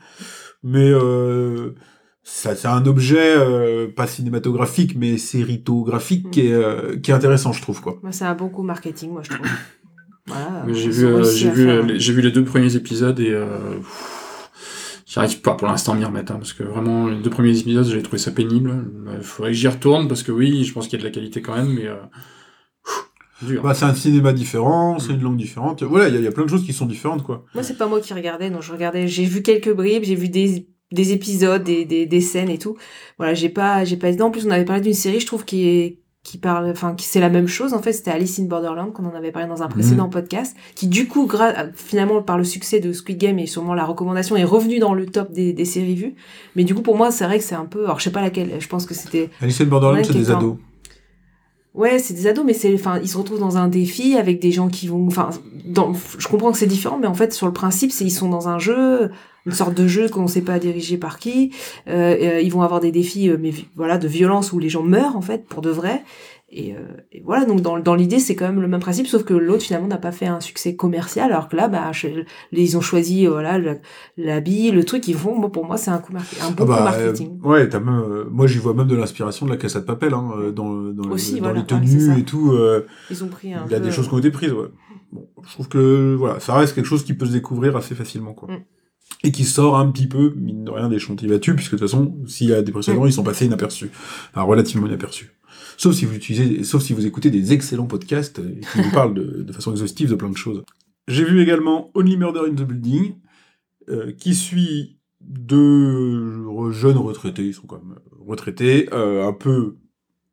[0.63, 1.75] Mais, euh,
[2.23, 6.31] ça, c'est un objet, euh, pas cinématographique, mais séritographique, Mm.
[6.31, 7.99] qui, est, euh, qui est intéressant, je trouve, quoi.
[8.03, 9.47] Moi, c'est un bon coup marketing, moi, je trouve.
[10.27, 10.65] Voilà.
[10.69, 13.81] J'ai vu, euh, j'ai vu, j'ai vu les deux premiers épisodes et euh,
[15.07, 17.87] j'arrive pas pour l'instant à m'y remettre hein, parce que vraiment les deux premiers épisodes
[17.87, 18.85] j'ai trouvé ça pénible.
[19.17, 21.13] Il faudrait que j'y retourne parce que oui, je pense qu'il y a de la
[21.13, 21.97] qualité quand même, mais euh,
[23.47, 23.63] dur.
[23.63, 25.83] Bah, c'est un cinéma différent, c'est une langue différente.
[25.83, 27.45] Voilà, il y, a- il y a plein de choses qui sont différentes, quoi.
[27.55, 30.29] Moi, c'est pas moi qui regardais, non, je regardais, j'ai vu quelques bribes, j'ai vu
[30.29, 32.77] des, des épisodes, des, des, des scènes et tout.
[33.19, 35.67] Voilà, j'ai pas, j'ai pas, en plus, on avait parlé d'une série, je trouve, qui
[35.69, 38.93] est, qui parle, enfin, qui c'est la même chose, en fait, c'était Alice in Borderland,
[38.93, 42.45] qu'on en avait parlé dans un précédent podcast, qui, du coup, gra- finalement, par le
[42.45, 45.65] succès de Squid Game et sûrement la recommandation, est revenu dans le top des, des
[45.65, 46.15] séries vues.
[46.57, 48.21] Mais du coup, pour moi, c'est vrai que c'est un peu, alors, je sais pas
[48.21, 50.57] laquelle, je pense que c'était, Alice in Borderland, c'est des ados.
[51.73, 54.51] Ouais, c'est des ados, mais c'est, enfin, ils se retrouvent dans un défi avec des
[54.51, 55.31] gens qui vont, enfin,
[56.19, 58.49] je comprends que c'est différent, mais en fait, sur le principe, c'est ils sont dans
[58.49, 59.11] un jeu,
[59.47, 61.53] une sorte de jeu qu'on ne sait pas diriger par qui.
[61.89, 64.83] Euh, euh, ils vont avoir des défis, euh, mais voilà, de violence où les gens
[64.83, 66.03] meurent en fait pour de vrai.
[66.53, 66.79] Et, euh,
[67.13, 69.63] et voilà, donc dans, dans l'idée, c'est quand même le même principe, sauf que l'autre
[69.63, 71.93] finalement n'a pas fait un succès commercial, alors que là, bah,
[72.51, 73.61] ils ont choisi, euh, voilà,
[74.17, 75.39] l'habit, le truc, ils font.
[75.39, 77.39] Moi, pour moi, c'est un coup mar- un bon Ah bah, coup marketing.
[77.45, 79.85] euh, ouais, t'as même, euh, moi j'y vois même de l'inspiration de la Casa de
[79.85, 81.03] Papel, hein, euh, dans, dans, le- dans
[81.39, 82.51] voilà, les tenues et tout.
[82.53, 84.53] euh, Ils ont pris un il y a peu, des choses qui ont été prises,
[84.53, 84.69] ouais.
[85.13, 88.33] Bon, je trouve que voilà, ça reste quelque chose qui peut se découvrir assez facilement,
[88.35, 88.49] quoi.
[88.53, 88.61] Mm.
[89.23, 91.89] Et qui sort un petit peu, mine de rien, des chantiers battus, puisque de toute
[91.89, 93.09] façon, s'il y a des précédents, Mm.
[93.09, 93.91] ils sont passés inaperçus.
[94.33, 95.31] Enfin, relativement inaperçus.
[95.81, 99.15] Sauf si vous utilisez, sauf si vous écoutez des excellents podcasts euh, qui vous parlent
[99.15, 100.63] de, façon exhaustive de plein de choses.
[101.09, 103.15] J'ai vu également Only Murder in the Building,
[103.89, 109.77] euh, qui suit deux jeunes retraités, ils sont quand même retraités, euh, un peu,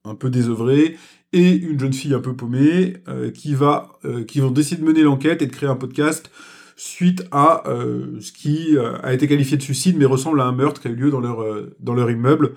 [0.03, 0.97] un peu désœuvrés,
[1.31, 2.95] et une jeune fille un peu paumée
[3.33, 6.31] qui va qui vont décider de mener l'enquête et de créer un podcast
[6.77, 10.88] suite à ce qui a été qualifié de suicide mais ressemble à un meurtre qui
[10.88, 11.45] a eu lieu dans leur
[11.81, 12.53] dans leur immeuble.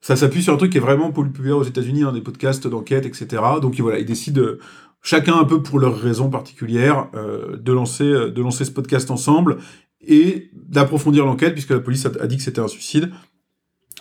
[0.00, 3.04] Ça s'appuie sur un truc qui est vraiment populaire aux États-Unis, hein, des podcasts d'enquête,
[3.06, 3.42] etc.
[3.60, 4.58] Donc voilà, ils décident euh,
[5.02, 9.10] chacun un peu pour leurs raisons particulières euh, de lancer euh, de lancer ce podcast
[9.10, 9.58] ensemble
[10.00, 13.10] et d'approfondir l'enquête puisque la police a, a dit que c'était un suicide.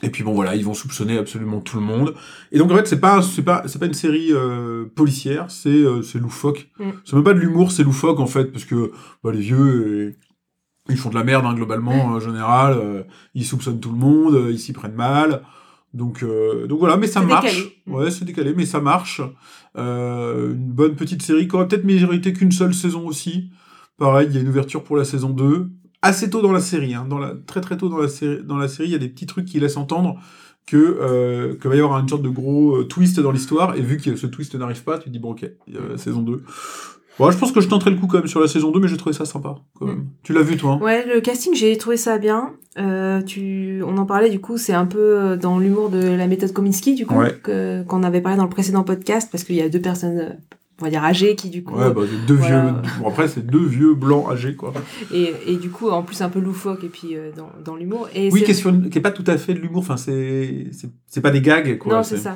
[0.01, 2.13] Et puis bon voilà, ils vont soupçonner absolument tout le monde.
[2.51, 5.69] Et donc en fait, c'est pas c'est pas c'est pas une série euh, policière, c'est
[5.69, 6.69] euh, c'est loufoque.
[6.79, 6.89] Mm.
[7.03, 8.91] C'est même pas de l'humour, c'est loufoque en fait parce que
[9.23, 10.15] bah, les vieux
[10.88, 14.57] ils font de la merde hein, globalement en général, ils soupçonnent tout le monde, ils
[14.57, 15.43] s'y prennent mal.
[15.93, 17.45] Donc euh, donc voilà, mais ça marche.
[17.45, 17.82] décalé.
[17.88, 19.21] Ouais, c'est décalé, mais ça marche.
[19.78, 23.49] Euh, une bonne petite série qui aurait peut-être mérité qu'une seule saison aussi.
[23.97, 25.69] Pareil, il y a une ouverture pour la saison 2
[26.02, 28.56] assez tôt dans la série, hein, dans la, très très tôt dans la série, dans
[28.56, 30.17] la série, il y a des petits trucs qui laissent entendre
[30.65, 33.97] que euh, que va y avoir une sorte de gros twist dans l'histoire, et vu
[33.97, 36.21] que ce twist n'arrive pas, tu te dis bon ok, il y a la saison
[36.21, 36.43] 2.
[37.19, 38.88] Bon, je pense que je tenterai le coup quand même sur la saison 2, mais
[38.88, 39.55] j'ai trouvé ça sympa.
[39.77, 40.05] Quand même.
[40.23, 40.84] Tu l'as vu toi hein?
[40.84, 42.53] Ouais, le casting, j'ai trouvé ça bien.
[42.77, 46.27] Euh, tu, on en parlait du coup, c'est un peu euh, dans l'humour de la
[46.27, 47.36] méthode Kominsky du coup Ouais.
[47.43, 50.29] qu'on avait parlé dans le précédent podcast parce qu'il y a deux personnes, euh,
[50.81, 52.61] on va dire âgées, qui du coup Ouais, bah, deux Voilà.
[52.61, 52.73] vieux.
[53.01, 54.73] Bon, après, c'est deux vieux blancs âgés, quoi.
[55.13, 58.07] et, et du coup en plus un peu loufoque et puis euh, dans, dans l'humour.
[58.15, 59.79] Et Oui, qui est, sur qui est pas tout à fait de l'humour.
[59.79, 60.65] Enfin, c'est
[61.07, 61.95] c'est pas des gags, quoi.
[61.95, 62.35] non, c'est ça.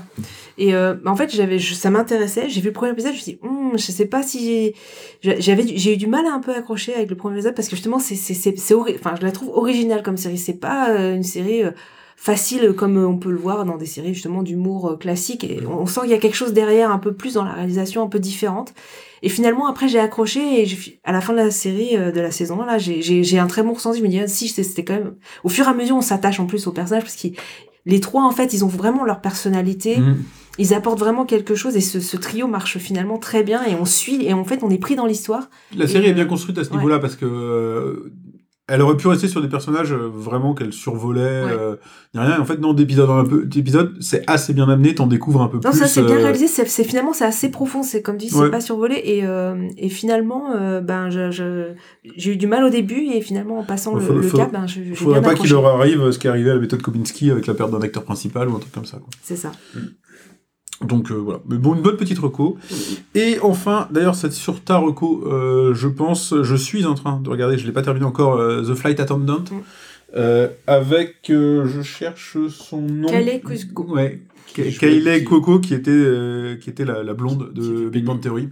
[0.58, 2.50] Et euh, en fait, j'avais, ça m'intéressait.
[2.50, 4.74] J'ai vu le premier épisode, je me suis dit, Hum, je sais pas si
[5.22, 7.68] j'ai- j'avais, j'ai eu du mal à un peu accrocher avec le premier épisode parce
[7.70, 10.38] que justement, c'est, c'est, c'est, enfin, je la trouve originale comme série.
[10.38, 11.72] C'est pas euh, une série euh,
[12.16, 15.44] facile comme euh, on peut le voir dans des séries justement d'humour euh, classique.
[15.44, 18.04] Et on, sent qu'il y a quelque chose derrière, un peu plus dans la réalisation,
[18.04, 18.74] un peu différente.
[19.22, 22.22] Et finalement, après, j'ai accroché et j'ai- à la fin de la série, euh, de
[22.22, 24.00] la saison 1, là, j'ai, j'ai, j'ai un très bon ressenti.
[24.00, 25.16] Je me dis, ah, si, c'était quand même.
[25.44, 27.36] Au fur et à mesure, on s'attache en plus aux personnages parce qu'ils
[27.86, 29.98] les trois, en fait, ils ont vraiment leur personnalité.
[29.98, 30.18] Mm.
[30.60, 33.86] Ils apportent vraiment quelque chose et ce, ce trio marche finalement très bien et on
[33.86, 35.50] suit et en fait on est pris dans l'histoire.
[35.76, 36.78] La série Et, est bien construite à ce ouais.
[36.78, 38.14] niveau-là parce que euh,
[38.70, 41.44] elle aurait pu rester sur des personnages euh, vraiment qu'elle survolait.
[41.44, 41.52] Ouais.
[41.52, 41.76] euh,
[42.14, 42.40] y a rien.
[42.40, 44.96] En fait, non, d'épisode en un peu, d'épisode, c'est assez bien amené.
[44.96, 45.80] T'en découvres un peu Non, plus.
[45.80, 48.32] ça c'est bien euh, réalisé, c'est c'est- finalement c'est assez profond, c'est comme tu dis,
[48.32, 48.50] c'est Ouais.
[48.52, 51.74] pas survolé et, euh, et finalement euh, ben je- je-
[52.16, 54.66] j'ai eu du mal au début et finalement en passant le, le faut- cap, ben
[54.66, 55.54] je- j'ai Faudrait bien pas qu'il accroché.
[55.54, 58.04] leur arrive ce qui est arrivé à la méthode Kominsky avec la perte d'un acteur
[58.04, 58.98] principal ou un truc comme ça.
[58.98, 59.10] Quoi.
[59.22, 59.52] C'est ça.
[60.82, 62.58] Donc euh, voilà, mais bon, une bonne petite reco.
[63.16, 67.30] Et enfin, d'ailleurs, c'est sur ta reco, euh, je pense, je suis en train de
[67.30, 69.62] regarder, je l'ai pas terminé encore, euh, The Flight Attendant, Mm.
[70.18, 73.08] euh, avec, euh, je cherche son nom.
[73.08, 73.94] Kayleigh Cuoco.
[73.94, 74.22] Ouais,
[74.54, 78.20] Kayleigh qui- Cuoco, qui était, euh, qui était la, la blonde de Big Bang.
[78.20, 78.50] Theory.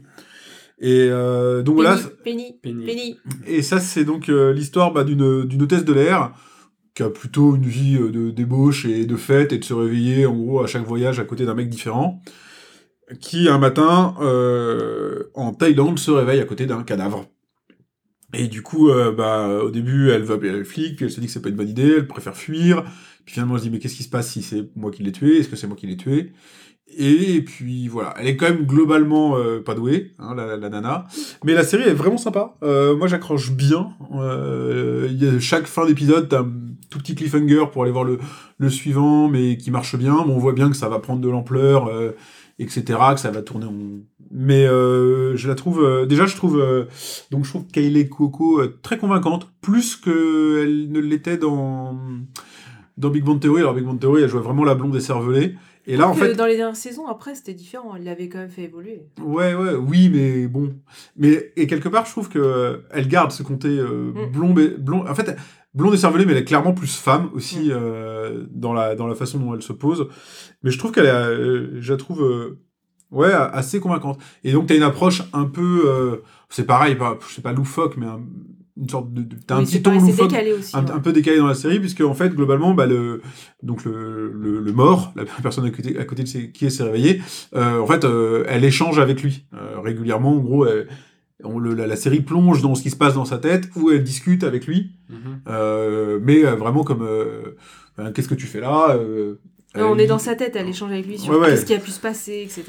[0.80, 3.18] Et euh, donc voilà, Penny, Penny.
[3.46, 6.32] Et ça, c'est donc euh, l'histoire bah, d'une d'une hôtesse de l'air
[6.93, 10.25] qui a plutôt une vie euh, de débauche et de fête et de se réveiller
[10.25, 12.21] en gros à chaque voyage à côté d'un mec différent,
[13.19, 17.27] qui un matin euh, en Thaïlande se réveille à côté d'un cadavre.
[18.34, 21.19] Et du coup, euh, bah, au début, elle va appeler les flics, puis elle se
[21.19, 22.84] dit que c'est pas une bonne idée, elle préfère fuir.
[23.25, 25.12] Puis finalement, elle se dit mais qu'est-ce qui se passe si c'est moi qui l'ai
[25.12, 25.39] tué?
[25.39, 26.32] Est-ce que c'est moi qui l'ai tué?
[26.97, 31.06] Et puis voilà, elle est quand même globalement euh, pas douée, hein, la, la nana.
[31.43, 32.56] Mais la série est vraiment sympa.
[32.63, 33.91] Euh, moi, j'accroche bien.
[34.15, 36.51] Euh, y a, chaque fin d'épisode, t'as un
[36.89, 38.19] tout petit cliffhanger pour aller voir le,
[38.58, 40.15] le suivant, mais qui marche bien.
[40.15, 42.12] Bon, on voit bien que ça va prendre de l'ampleur, euh,
[42.60, 43.73] etc., que ça va tourner en...
[44.34, 46.06] Mais je la trouve...
[46.08, 46.58] déjà, je trouve...
[47.32, 51.97] donc, je trouve euh, très convaincante, plus qu'elle ne l'était dans...
[52.97, 55.56] Dans Big Bang Theory, alors Big Bang Theory, elle jouait vraiment la blonde écervelée.
[55.88, 57.96] Et là, en Que fait, dans les dernières saisons, après, c'était différent.
[57.96, 59.02] Il l'avait quand même fait évoluer.
[59.22, 60.76] Ouais, ouais, oui, mais bon.
[61.17, 64.32] Mais, et quelque part, je trouve que euh, elle garde ce côté euh, Mm.
[64.78, 65.08] blond.
[65.08, 65.36] En fait,
[65.74, 67.72] blonde et cervelée, mais elle est clairement plus femme aussi Mm.
[67.72, 70.08] euh, dans, la, dans la façon dont elle se pose.
[70.63, 72.60] Mais je trouve qu'elle est, euh, je la trouve, euh,
[73.10, 74.20] ouais, assez convaincante.
[74.44, 76.17] Et donc, t'as une approche un peu, euh,
[76.50, 78.22] c'est pareil, pas, je sais pas loufoque, mais un-
[78.82, 80.76] une sorte de, de- t'as un petit c'est ton loufoque aussi.
[80.76, 80.91] un, ouais.
[80.91, 83.22] un peu décalé dans la série puisque en fait globalement bah, le
[83.63, 86.84] donc le, le, le mort la personne à côté, à côté de ses- qui s'est
[86.84, 87.22] réveillée
[87.56, 90.88] euh, en fait euh, elle échange avec lui euh, régulièrement en gros elle-
[91.44, 93.89] on, le, la, la série plonge dans ce qui se passe dans sa tête ou
[93.91, 95.17] elle discute avec lui Mhm.
[95.50, 97.56] euh, mais euh, vraiment comme euh,
[97.98, 99.36] Ben, qu'est-ce que tu fais là euh,
[99.76, 101.50] on est dans sa tête, elle échange avec lui sur Ouais, ouais.
[101.50, 102.63] qu'est-ce qui a pu se passer, etc.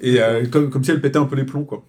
[0.00, 1.84] et euh, comme, comme si elle pétait un peu les plombs quoi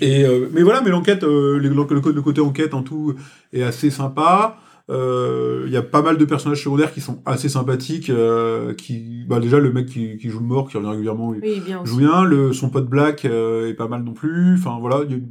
[0.00, 3.14] et euh, mais voilà mais l'enquête euh, le, côté enquête en tout
[3.52, 4.58] est assez sympa.
[4.90, 9.24] Euh, il y a pas mal de personnages secondaires qui sont assez sympathiques euh, qui
[9.28, 11.84] bah déjà le mec qui, qui joue le mort qui revient régulièrement il Oui, bien
[11.84, 12.24] joue bien.
[12.24, 14.54] Le son pote Black euh, est pas mal non plus.
[14.54, 15.28] Enfin voilà il y, a une-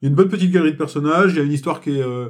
[0.00, 1.32] il y a une bonne petite galerie de personnages.
[1.32, 2.28] Il y a une histoire qui est euh,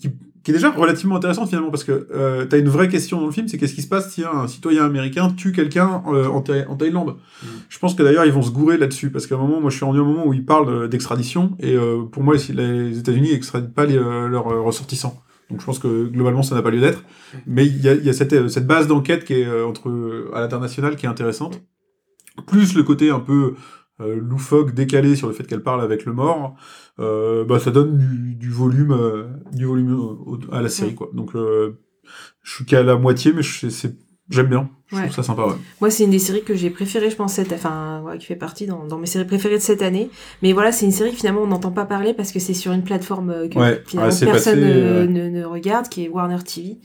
[0.00, 0.10] qui,
[0.44, 3.32] qui est déjà relativement intéressante finalement parce que euh, t'as une vraie question dans le
[3.32, 6.66] film, c'est qu'est-ce qui se passe si un citoyen américain tue quelqu'un euh, en, Thaï-
[6.68, 7.16] en Thaïlande?
[7.42, 7.46] Mm.
[7.68, 9.76] Je pense que d'ailleurs ils vont se gourer là-dessus parce qu'à un moment, moi je
[9.76, 12.98] suis rendu à un moment où ils parlent euh, d'extradition et euh, pour moi les
[12.98, 15.22] États-Unis extraditent pas les, euh, leurs euh, ressortissants.
[15.50, 17.02] Donc je pense que globalement ça n'a pas lieu d'être.
[17.46, 20.96] Mais il y a, y a cette, cette base d'enquête qui est entre à l'international
[20.96, 21.60] qui est intéressante.
[22.46, 23.54] Plus le côté un peu
[24.00, 26.54] euh, loufoque, décalé sur le fait qu'elle parle avec le mort,
[26.98, 30.94] euh, bah ça donne du, du volume, euh, du volume au- au- à la série
[30.94, 31.10] quoi.
[31.12, 31.78] Donc euh,
[32.42, 33.42] je suis qu'à la moitié, mais
[34.30, 34.70] j'aime bien.
[34.88, 35.02] Je Ouais.
[35.02, 35.46] trouve ça sympa.
[35.46, 35.54] Ouais.
[35.80, 38.36] Moi, c'est une des séries que j'ai préférées, je pense, cette, enfin, ouais, qui fait
[38.36, 40.10] partie dans, dans mes séries préférées de cette année.
[40.42, 42.72] Mais voilà, c'est une série que finalement on n'entend pas parler parce que c'est sur
[42.72, 43.54] une plateforme euh, que
[43.86, 46.78] finalement personne passé, ne, regarde, qui est Warner TV.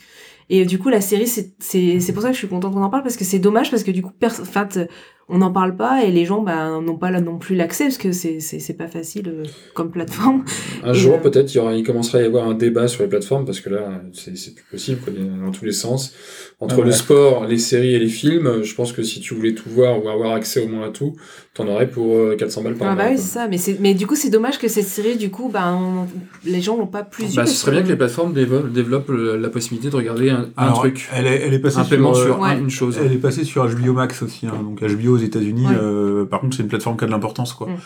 [0.50, 2.74] Et euh, du coup, la série, c'est c'est c'est pour ça que je suis contente
[2.74, 4.88] qu'on en parle parce que c'est dommage parce que du coup, pers- enfin, t-
[5.30, 7.98] on n'en parle pas et les gens bah, n'ont pas là non plus l'accès parce
[7.98, 9.44] que c'est c'est pas facile euh,
[9.76, 10.44] comme plateforme.
[10.84, 13.10] Un Et, jour, euh, peut-être, il, il commencera à y avoir un débat sur les
[13.10, 16.14] plateformes, parce que là, c'est c'est plus possible, quoi, dans tous les sens.
[16.62, 16.86] Entre Ah ouais.
[16.88, 20.04] le sport, les séries et les films, je pense que si tu voulais tout voir
[20.04, 21.16] ou avoir accès au moins à tout,
[21.54, 23.04] t'en aurais pour euh, 400 balles par Ah mois.
[23.06, 23.48] bah oui, ça.
[23.48, 26.06] Mais c'est mais du coup, c'est dommage que cette série, du coup, bah, on-
[26.44, 29.90] les gens l'ont pas plus Bah, ce serait bien que les plateformes développent la possibilité
[29.90, 32.56] de regarder un, truc, Elle est, elle est passée un sur, paiement euh, sur un-
[32.56, 32.60] ouais.
[32.60, 33.00] une chose.
[33.02, 35.66] Elle est passée sur HBO Max aussi, hein, donc HBO aux États-Unis.
[35.66, 35.74] Ouais.
[35.82, 37.68] euh, par contre, c'est une plateforme qui a de l'importance, quoi.
[37.68, 37.78] Mm.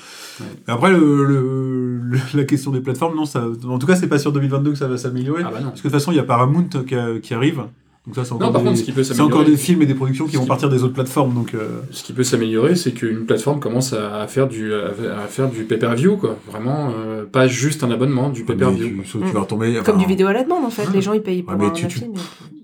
[0.68, 4.08] Mais Après, le, le- le- la question des plateformes, non, ça, en tout cas, c'est
[4.08, 5.44] pas sur 2022 que ça va s'améliorer.
[5.46, 5.60] Ah bah.
[5.62, 7.62] Parce que de toute façon, il y a Paramount qui, a- qui arrive.
[8.06, 9.82] Donc ça, c'est encore, Non, par des, contre, ce qui peut c'est encore des films
[9.82, 11.34] et des productions qui vont qui- partir des autres plateformes.
[11.34, 14.92] Donc, euh, ce qui peut s'améliorer, c'est qu'une plateforme commence à, faire du à,
[15.30, 16.38] faire du pay-per-view, quoi.
[16.52, 19.02] Vraiment, euh, pas juste un abonnement, du pay-per-view.
[19.06, 19.28] tu, quoi.
[19.28, 19.74] tu vas retomber.
[19.86, 20.86] Comme enfin, du vidéo à la demande, en fait.
[20.94, 22.14] Les gens, ils payent pour Ouais, mais un, tu- un tu- film.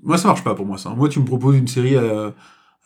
[0.04, 0.90] Moi, ça marche pas pour moi, ça.
[0.90, 2.34] Moi, tu me proposes une série à,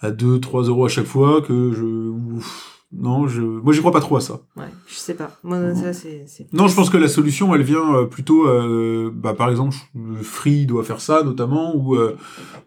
[0.02, 1.84] à 2-3 euros à chaque fois que je.
[1.84, 4.40] ouf, non, je, moi, j'y crois pas trop à ça.
[4.56, 5.32] Ouais, je sais pas.
[5.44, 5.76] Moi, Mhm.
[5.76, 6.26] ça, c'est...
[6.28, 9.76] c'est- Non, je pense que la solution, elle vient euh, plutôt, euh, bah, par exemple,
[10.22, 12.16] Free doit faire ça notamment, ou euh,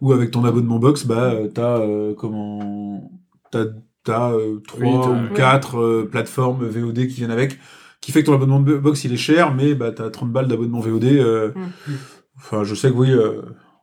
[0.00, 3.10] ou avec ton abonnement box, bah, euh, t'as euh, comment,
[3.50, 3.66] t'as
[4.04, 7.58] t'as euh, trois ou quatre euh, plateformes VOD qui viennent avec,
[8.00, 10.46] qui fait que ton abonnement de box il est cher, mais bah t'as 30 balles
[10.48, 11.04] d'abonnement VOD.
[11.04, 11.92] euh, Mm.
[12.38, 13.10] Enfin, je sais que oui.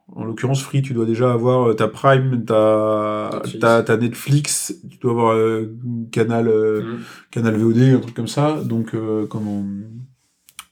[0.08, 3.60] En l'occurrence, Free, tu dois déjà avoir euh, ta Prime, ta, Netflix.
[3.60, 5.76] ta, ta Netflix, tu dois avoir euh,
[6.12, 7.00] Canal, euh, Mhm.
[7.32, 8.62] Canal VOD, un truc comme ça.
[8.64, 9.64] Donc, euh, comment...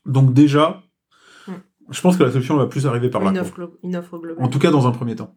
[0.05, 0.83] Donc déjà,
[1.89, 3.41] je pense que la solution va plus arriver par là.
[3.41, 4.43] offre, glo- une offre globale.
[4.43, 5.35] En tout cas, dans un premier temps.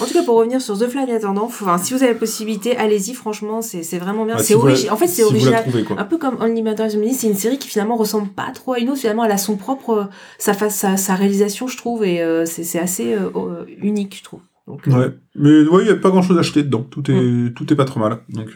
[0.00, 2.18] En tout cas, pour revenir sur The Fly en attendant, enfin, si vous avez la
[2.18, 4.34] possibilité, allez-y, franchement, c'est vraiment bien.
[4.36, 5.62] Ouais, c'est si origi- En fait, c'est si original.
[5.62, 5.84] trouvez.
[5.96, 8.78] Un peu comme Only Matters in c'est une série qui finalement ressemble pas trop à
[8.78, 9.00] une autre.
[9.00, 12.78] Finalement, elle a son propre, sa, face, sa, sa réalisation, je trouve, et euh, c'est
[12.78, 14.40] assez euh, euh, unique, je trouve.
[14.66, 15.14] Donc, euh, Ouais.
[15.36, 16.82] Mais ouais, il n'y a pas grand chose à acheter dedans.
[16.82, 18.18] Tout est, tout est pas trop mal.
[18.30, 18.48] Donc,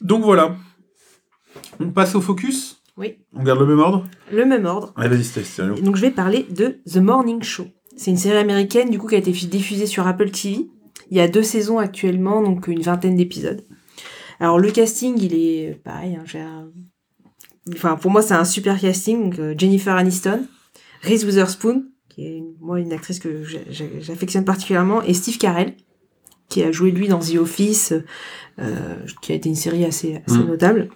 [0.00, 0.56] Donc voilà.
[1.80, 3.16] On passe au focus Oui.
[3.34, 4.06] On garde le même ordre?
[4.32, 4.92] Le même ordre.
[4.96, 5.82] Allez, vas-y.
[5.82, 7.66] Donc je vais parler de The Morning Show.
[7.98, 10.68] C'est une série américaine du coup qui a été diffusée sur Apple TV.
[11.10, 13.64] Il y a deux saisons actuellement, donc une vingtaine d'épisodes.
[14.40, 16.16] Alors le casting, il est pareil.
[16.16, 16.68] hein, j'ai un-
[17.74, 19.24] Enfin pour moi c'est un super casting.
[19.30, 20.46] Donc, euh, Jennifer Aniston,
[21.02, 25.36] Reese Witherspoon, qui est une- moi une actrice que j'a- j'a- j'affectionne particulièrement, et Steve
[25.38, 25.74] Carell,
[26.48, 27.92] qui a joué lui dans The Office,
[28.58, 30.46] euh, qui a été une série assez, assez Mm.
[30.46, 30.88] notable.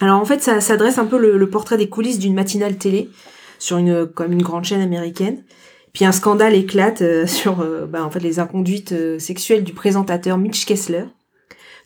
[0.00, 2.76] Alors en fait ça, ça dresse un peu le, le portrait des coulisses d'une matinale
[2.76, 3.08] télé
[3.58, 5.44] sur une comme une grande chaîne américaine.
[5.92, 9.72] Puis un scandale éclate euh, sur euh, bah, en fait les inconduites euh, sexuelles du
[9.72, 11.04] présentateur Mitch Kessler.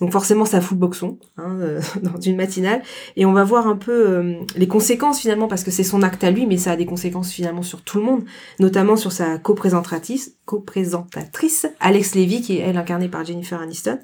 [0.01, 2.83] Donc forcément ça fout le boxon hein, euh, dans une matinale
[3.17, 6.25] et on va voir un peu euh, les conséquences finalement parce que c'est son acte
[6.25, 8.25] à lui mais ça a des conséquences finalement sur tout le monde,
[8.59, 14.01] notamment sur sa co-présentatrice, co-présentatrice Alex Levy qui est elle incarnée par Jennifer Aniston,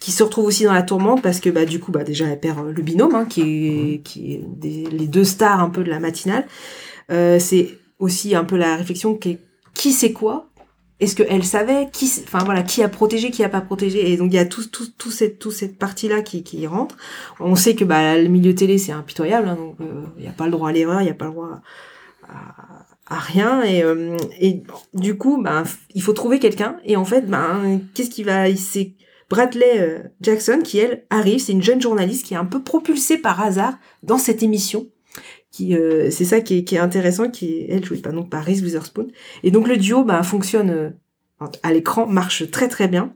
[0.00, 2.40] qui se retrouve aussi dans la tourmente parce que bah du coup bah déjà elle
[2.40, 5.90] perd le binôme hein, qui est qui est des- les deux stars un peu de
[5.90, 6.46] la matinale.
[7.12, 7.68] Euh, c'est
[8.04, 9.38] aussi un peu la réflexion qui est
[9.74, 10.48] qui c'est quoi?
[11.00, 11.88] Est-ce qu'elle savait?
[11.92, 14.12] Qui enfin voilà qui a protégé qui a pas protégé?
[14.12, 16.66] Et donc il y a tout tout tout cette tout cette partie là qui qui
[16.66, 16.96] rentre.
[17.40, 20.32] On sait que bah le milieu télé c'est impitoyable hein, donc euh, il y a
[20.32, 21.60] pas le droit à l'erreur il y a pas le droit
[22.28, 23.62] à, rien.
[23.64, 24.62] Et euh, et
[24.94, 25.64] du coup bah
[25.94, 26.76] il faut trouver quelqu'un.
[26.84, 28.94] Et en fait ben qu'est-ce qui va c'est
[29.28, 31.40] Bradley euh, Jackson qui elle arrive.
[31.40, 34.86] C'est une jeune journaliste qui est un peu propulsée par hasard dans cette émission
[35.54, 38.28] qui euh, c'est ça qui est, qui est intéressant qui est elle jouée pas donc
[38.30, 39.06] par Reese Witherspoon.
[39.44, 40.90] Et donc le duo bah fonctionne euh,
[41.62, 43.12] à l'écran marche très très bien.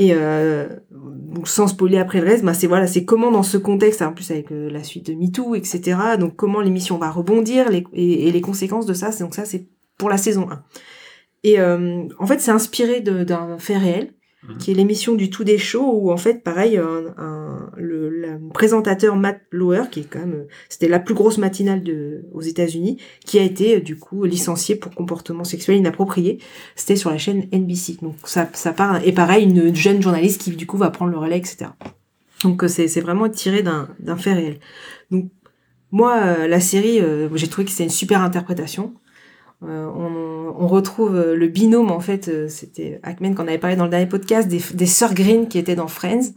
[0.00, 3.58] Et euh, donc sans spoiler après le reste bah c'est voilà c'est comment dans ce
[3.58, 7.84] contexte en plus avec la suite de MeToo etc donc comment l'émission va rebondir les,
[7.92, 9.66] et, et les conséquences de ça c'est donc ça c'est
[9.98, 10.62] pour la saison 1
[11.44, 14.56] et en fait c'est inspiré d'un fait réel Mhm.
[14.56, 18.38] qui est l'émission du tout des shows où en fait pareil un, un- le, le
[18.52, 22.98] présentateur Matt Lauer qui est quand même c'était la plus grosse matinale de aux États-Unis
[23.24, 26.38] qui a été euh, du coup licencié pour comportement sexuel inapproprié.
[26.76, 30.50] C'était sur la chaîne NBC donc ça ça part et pareil une jeune journaliste qui
[30.50, 31.70] du coup va prendre le relais etc
[32.42, 34.60] donc euh, c'est c'est vraiment tiré d'un d'un fait réel.
[35.10, 35.30] Donc
[35.90, 37.00] moi euh, la série
[37.34, 38.94] j'ai trouvé que c'était une super interprétation
[39.62, 43.84] on, on retrouve euh, le binôme en fait, euh, c'était Hackman qu'on avait parlé dans
[43.84, 46.32] le dernier podcast des, des sœurs Green qui étaient dans Friends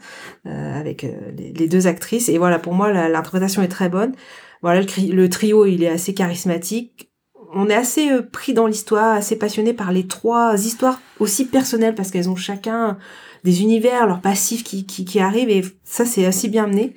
[0.45, 4.13] euh, avec euh, les, deux actrices et voilà pour moi l'interprétation est très bonne.
[4.61, 7.11] Voilà le, le trio il est assez charismatique.
[7.53, 11.95] On est assez euh, pris dans l'histoire, assez passionné par les trois histoires aussi personnelles
[11.95, 12.97] parce qu'elles ont chacun
[13.43, 16.93] des univers, leurs passifs qui, qui, qui arrivent et ça c'est assez bien mené.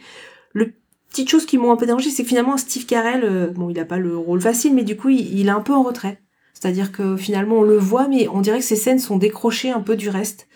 [1.09, 3.71] Le petite chose qui m'ont un peu dérangé, c'est que finalement Steve Carell, euh, bon,
[3.71, 5.83] il a pas le rôle facile, mais du coup, il, il est un peu en
[5.83, 6.21] retrait.
[6.53, 9.81] C'est-à-dire que finalement, on le voit, mais on dirait que ces scènes sont décrochées un
[9.81, 10.47] peu du reste.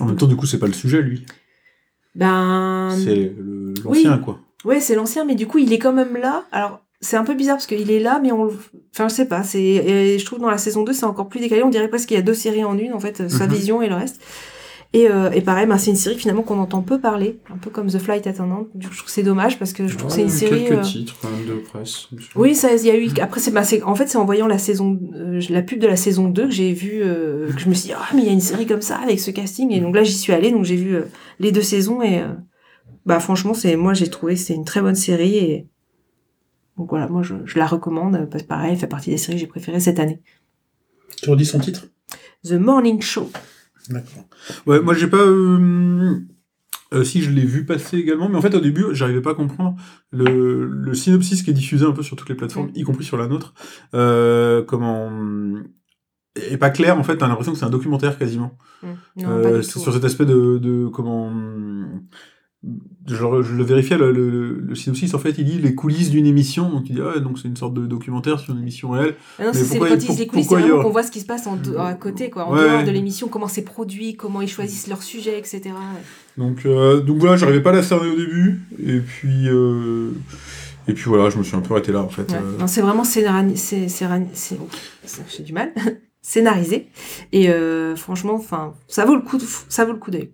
[0.00, 1.24] En même temps, du coup, c'est pas le sujet, lui.
[2.14, 3.32] Ben, C'est
[3.84, 4.40] l'ancien, quoi.
[4.64, 6.44] ouais, c'est l'ancien, mais du coup, il est quand même là.
[6.52, 8.52] Alors, c'est un peu bizarre parce qu'il est là, mais on, le-
[8.94, 9.42] enfin, je sais pas.
[9.44, 11.62] C'est, et je trouve dans la saison 2, c'est encore plus décalé.
[11.62, 13.52] On dirait presque qu'il y a deux séries en une, en fait, sa Mhm.
[13.52, 14.20] vision et le reste.
[14.94, 17.68] Et, euh, et pareil, ben, c'est une série finalement qu'on entend peu parler, un peu
[17.68, 18.68] comme The Flight Attendant.
[18.74, 20.64] Du coup, Je trouve que c'est dommage parce que je trouve que c'est une série.
[20.64, 22.08] Quelques euh, titres quand même de presse.
[22.34, 23.10] Oui, ça, il y a eu.
[23.20, 25.86] Après, c'est, bah, c'est, en fait, c'est en voyant la saison, euh, la pub de
[25.86, 28.26] la saison 2 que j'ai vu, euh, que je me suis dit, ah, mais il
[28.26, 29.70] y a une série comme ça avec ce casting.
[29.72, 31.02] Et donc là, j'y suis allée, donc j'ai vu euh,
[31.38, 32.28] les deux saisons et, euh,
[33.04, 35.66] bah, franchement, c'est, moi, j'ai trouvé que c'est une très bonne série et,
[36.78, 38.26] donc voilà, moi, je, je la recommande.
[38.30, 40.22] Parce que pareil, elle fait partie des séries que j'ai préférées cette année.
[41.20, 41.88] Tu redis son titre?
[42.44, 43.30] The Morning Show.
[43.88, 44.24] D'accord.
[44.66, 45.16] Ouais, moi j'ai pas.
[45.18, 46.18] euh,
[46.94, 49.34] euh, si je l'ai vu passer également, mais en fait au début j'arrivais pas à
[49.34, 49.76] comprendre
[50.10, 53.16] le, le synopsis qui est diffusé un peu sur toutes les plateformes, y compris sur
[53.18, 53.52] la nôtre.
[53.94, 55.10] Euh, comment
[56.36, 57.16] est pas clair en fait.
[57.18, 58.56] T'as l'impression que c'est un documentaire quasiment.
[58.82, 58.96] Non,
[59.28, 59.78] Euh, pas du c'est tout.
[59.80, 61.32] sur cet aspect de, de comment.
[63.06, 66.10] Je, le- je le vérifiais, le, le, le synopsis, en fait, il dit les coulisses
[66.10, 66.68] d'une émission.
[66.70, 69.14] Donc, il dit, ah, donc c'est une sorte de documentaire sur une émission réelle.
[69.38, 71.20] Ah non, mais c'est, pourquoi- pour- les coulisses, c'est vraiment a- qu'on voit ce qui
[71.20, 72.60] se passe en, de- à côté, quoi, en Ouais.
[72.68, 75.70] dehors de l'émission, comment c'est produit, comment ils choisissent leurs sujets, etc.
[76.36, 78.60] Donc, euh, donc voilà, j'arrivais pas à la cerner au début.
[78.84, 80.10] Et puis, euh,
[80.88, 82.30] et puis voilà, je me suis un peu arrêté là, en fait.
[82.32, 82.38] Ouais.
[82.38, 84.58] Euh, Non, c'est vraiment scénari- c'est- c'est- c'est-
[85.04, 85.72] c'est- j'ai du mal
[86.20, 86.88] scénarisé
[87.32, 90.32] et euh, franchement enfin ça vaut le coup de, ça vaut le coup d'œil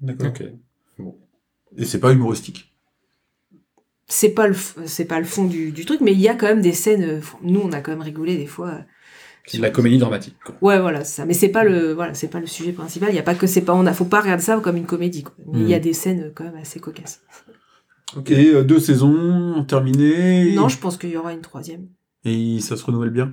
[0.00, 0.30] D'accord.
[1.78, 2.72] Et c'est pas humoristique.
[4.08, 4.54] c'est pas le
[4.86, 7.02] c'est pas le fond du, du truc mais il y a quand même des scènes
[7.02, 8.80] euh, nous on a quand même rigolé des fois
[9.46, 10.36] C'est de la comédie dramatique.
[10.44, 10.54] Quoi.
[10.60, 13.16] ouais voilà c'est ça mais c'est pas le voilà c'est pas le sujet principal il
[13.16, 15.22] y a pas que c'est pas on a faut pas regarder ça comme une comédie
[15.22, 15.34] quoi.
[15.52, 15.82] mais il y a Mhm.
[15.82, 17.22] des scènes euh, quand même assez cocasses
[18.26, 20.54] Et euh, deux saisons terminées.
[20.54, 21.88] non je pense qu'il y aura une troisième
[22.26, 23.32] Et ça se renouvelle bien?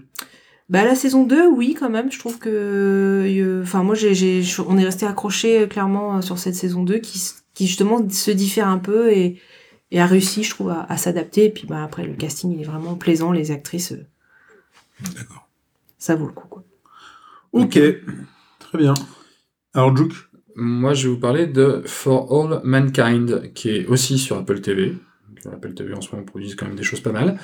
[0.70, 4.78] Bah la saison 2, oui quand même, je trouve que euh, enfin moi j'ai on
[4.78, 7.20] est resté accroché euh, clairement euh, sur cette saison 2 qui
[7.60, 9.38] qui justement se diffère un peu et
[9.92, 12.62] et a réussi je trouve à, à s'adapter et puis bah après le casting il
[12.62, 14.06] est vraiment plaisant, les actrices euh,
[15.14, 15.50] D'accord.
[15.98, 16.64] ça vaut le coup quoi.
[17.52, 17.78] Ok.
[18.60, 18.94] Très bien.
[19.74, 20.14] Alors, Juke
[20.56, 24.96] Moi, je vais vous parler de For All Mankind, qui est aussi sur Apple TV.
[25.52, 27.40] Apple TV en ce moment produisent quand même des choses pas mal.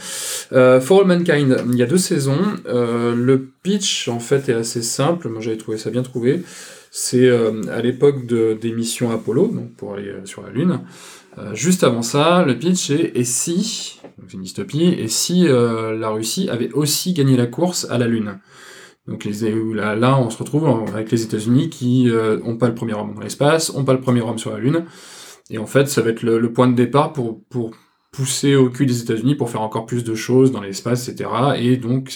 [0.54, 2.40] Euh, For All Mankind, il y a deux saisons.
[2.68, 5.28] Euh, le pitch, en fait, est assez simple.
[5.28, 6.44] Moi, j'avais trouvé ça bien trouvé.
[6.98, 10.80] C'est euh, à l'époque de, des missions Apollo, donc pour aller euh, sur la Lune.
[11.38, 15.46] Euh, juste avant ça, le pitch est et si, donc c'est une dystopie, et si
[15.46, 18.40] la Russie avait aussi gagné la course à la Lune.
[19.10, 22.76] Donc les, là, là, on se retrouve avec les États-Unis qui euh, ont pas le
[22.76, 24.86] premier homme dans l'espace, ont pas le premier homme sur la Lune,
[25.50, 27.72] et en fait, ça va être le, le point de départ pour, pour
[28.16, 31.30] pousser au cul des États-Unis pour faire encore plus de choses dans l'espace, etc.
[31.58, 32.16] Et donc,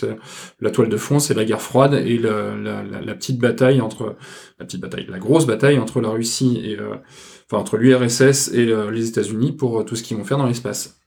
[0.62, 4.16] la toile de fond, c'est la guerre froide et la, petite bataille entre
[4.60, 6.96] la petite bataille, la grosse bataille entre la Russie et euh,
[7.46, 10.46] enfin entre l'URSS et euh, les États-Unis pour euh, tout ce qu'ils vont faire dans
[10.46, 11.02] l'espace.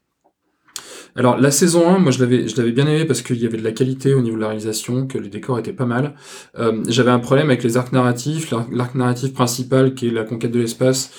[1.17, 3.59] Alors la saison 1, moi je l'avais je l'avais bien aimé parce qu'il y avait
[3.59, 6.15] de la qualité au niveau de la réalisation, que les décors étaient pas mal.
[6.89, 10.61] J'avais un problème avec les arcs narratifs, l'arc narratif principal qui est la conquête de
[10.61, 11.11] l'espace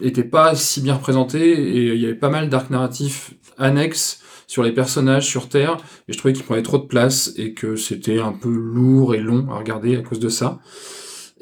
[0.00, 4.62] était pas si bien représenté et il y avait pas mal d'arcs narratifs annexes sur
[4.62, 8.20] les personnages sur Terre et je trouvais qu'ils prenaient trop de place et que c'était
[8.20, 10.60] un peu lourd et long à regarder à cause de ça.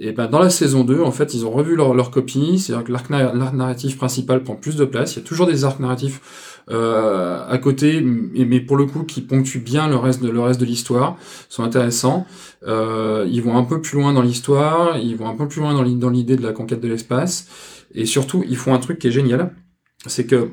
[0.02, 2.84] Et ben dans la saison 2, en fait, ils ont revu leur, leur copie, c'est-à-dire
[2.86, 5.64] que l'arc na- l'arc narratif principal prend plus de place, il y a toujours des
[5.66, 10.30] arcs narratifs euh, à côté, mais pour le coup qui ponctuent bien le reste de,
[10.30, 11.16] le reste de l'histoire,
[11.50, 12.26] sont intéressants.
[12.66, 15.74] Euh, ils vont un peu plus loin dans l'histoire, ils vont un peu plus loin
[15.74, 17.46] dans l'i- dans l'idée de la conquête de l'espace,
[17.94, 19.54] et surtout, ils font un truc qui est génial,
[20.06, 20.48] c'est que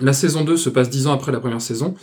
[0.00, 1.94] la saison 2 se passe dix ans après la première saison,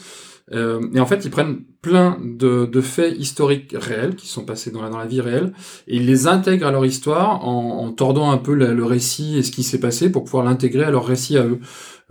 [0.52, 4.70] Euh, et en fait, ils prennent plein de, de faits historiques réels qui sont passés
[4.70, 5.54] dans la, dans la vie réelle
[5.88, 9.52] et ils les intègrent à leur histoire en, tordant un peu le, récit et ce
[9.52, 11.60] qui s'est passé pour pouvoir l'intégrer à leur récit à eux.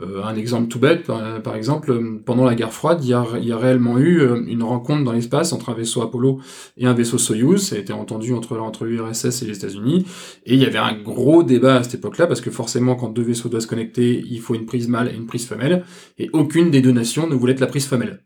[0.01, 1.05] Euh, un exemple tout bête,
[1.43, 4.45] par, exemple, pendant la guerre froide, il y a, il y a réellement eu euh,
[4.47, 6.41] une rencontre dans l'espace entre un vaisseau Apollo
[6.77, 7.63] et un vaisseau Soyuz.
[7.63, 10.07] Ça a été entendu entre, entre l'URSS et les États-Unis.
[10.47, 13.23] Et il y avait un gros débat à cette époque-là, parce que forcément, quand deux
[13.23, 15.85] vaisseaux doivent se connecter, il faut une prise mâle et une prise femelle.
[16.19, 18.23] Et aucune des deux nations ne voulait être la prise femelle.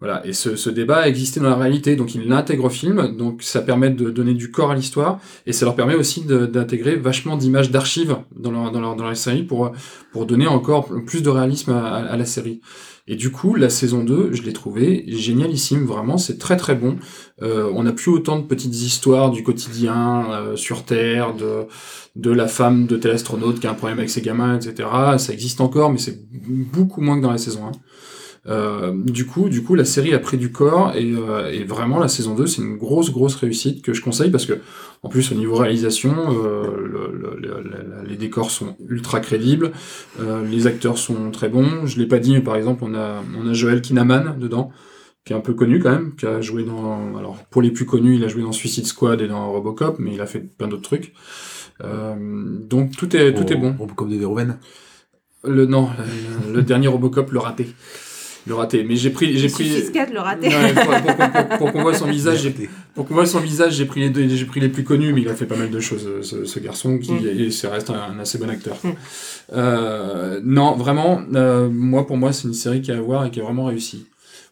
[0.00, 3.42] Voilà, et ce, ce débat existait dans la réalité, donc ils l'intègrent au film, donc
[3.42, 7.36] ça permet de donner du corps à l'histoire, et ça leur permet aussi d'intégrer vachement
[7.38, 9.72] d'images d'archives dans leur, dans, leur, dans la série pour,
[10.12, 12.60] pour donner encore plus de réalisme à, à- la série.
[13.06, 16.96] Et du coup, la saison 2, je l'ai trouvé génialissime, vraiment, c'est très très bon.
[17.42, 21.66] Euh, on n'a plus autant de petites histoires du quotidien euh, sur Terre, de,
[22.16, 24.88] de la femme de tel astronaute qui a un problème avec ses gamins, etc.
[25.18, 27.72] Ça existe encore, mais c'est beaucoup moins que dans la saison 1.
[28.46, 31.98] Euh, du coup, du coup, la série a pris du corps et, euh, et vraiment
[31.98, 34.54] la saison 2 c'est une grosse grosse réussite que je conseille parce que
[35.02, 36.14] en plus au niveau réalisation,
[36.44, 39.72] euh, le- le- le- le- les décors sont ultra crédibles,
[40.20, 41.86] euh, les acteurs sont très bons.
[41.86, 44.70] Je l'ai pas dit, mais par exemple on a on a Joel Kinnaman dedans
[45.24, 47.86] qui est un peu connu quand même, qui a joué dans alors pour les plus
[47.86, 50.68] connus, il a joué dans Suicide Squad et dans Robocop, mais il a fait plein
[50.68, 51.14] d'autres trucs.
[51.82, 52.14] Euh,
[52.68, 53.72] donc tout est tout est bon.
[53.96, 54.58] Comme des Verhoeven?
[55.46, 55.88] Le non,
[56.48, 57.66] le, le dernier Robocop le raté.
[58.46, 58.84] Le raté.
[58.84, 59.68] Mais j'ai pris j'ai pris
[60.12, 60.48] le raté.
[60.48, 61.16] Ouais, pour, pour-
[61.48, 62.54] pour- pour qu'on voit son visage, j'ai
[62.94, 65.22] pour qu'on voit son visage, j'ai pris les deux, j'ai pris les plus connus, mais
[65.22, 67.26] il a fait pas mal de choses, euh, ce, ce garçon, qui Mm.
[67.26, 68.76] et ça reste un, un assez bon acteur.
[68.84, 68.88] Mm.
[69.54, 73.30] Euh, non, vraiment, euh, moi pour moi c'est une série qui a à voir et
[73.30, 74.06] qui est vraiment réussie.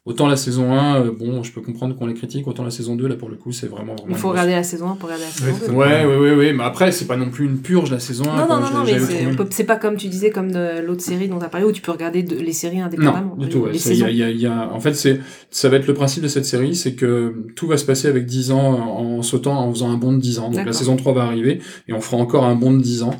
[0.04, 2.96] Autant la saison 1, euh, bon, je peux comprendre qu'on les critique, autant la saison
[2.96, 4.08] 2, là pour le coup, c'est vraiment vraiment.
[4.10, 5.72] Il faut regarder la saison 1 pour regarder la saison Ouais, 2.
[5.74, 8.36] Ouais, ouais, ouais, ouais, mais après c'est pas non plus une purge la saison 1.
[8.36, 10.30] Non, quoi, non, non, non, mais c'est trouvé- on peut- c'est pas comme tu disais,
[10.30, 12.80] comme de l'autre série dont tu as parlé, où tu peux regarder de- les séries
[12.80, 13.36] indépendamment.
[13.38, 13.58] Non, du tout.
[13.60, 13.76] ouais.
[13.76, 15.20] Y a- il y a- il y a- En fait, c'est,
[15.52, 18.26] ça va être le principe de cette série, c'est que tout va se passer avec
[18.26, 20.48] 10 ans en, sautant, en faisant un bond de 10 ans.
[20.50, 23.14] Donc la saison 3 va arriver et on fera encore un bond de 10 ans.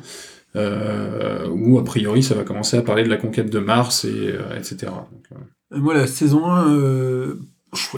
[0.55, 4.09] Euh, où a priori ça va commencer à parler de la conquête de Mars et
[4.09, 4.75] euh, etc.
[5.11, 5.37] Donc, euh, Euh,
[5.75, 7.35] Moi, la saison 1, euh,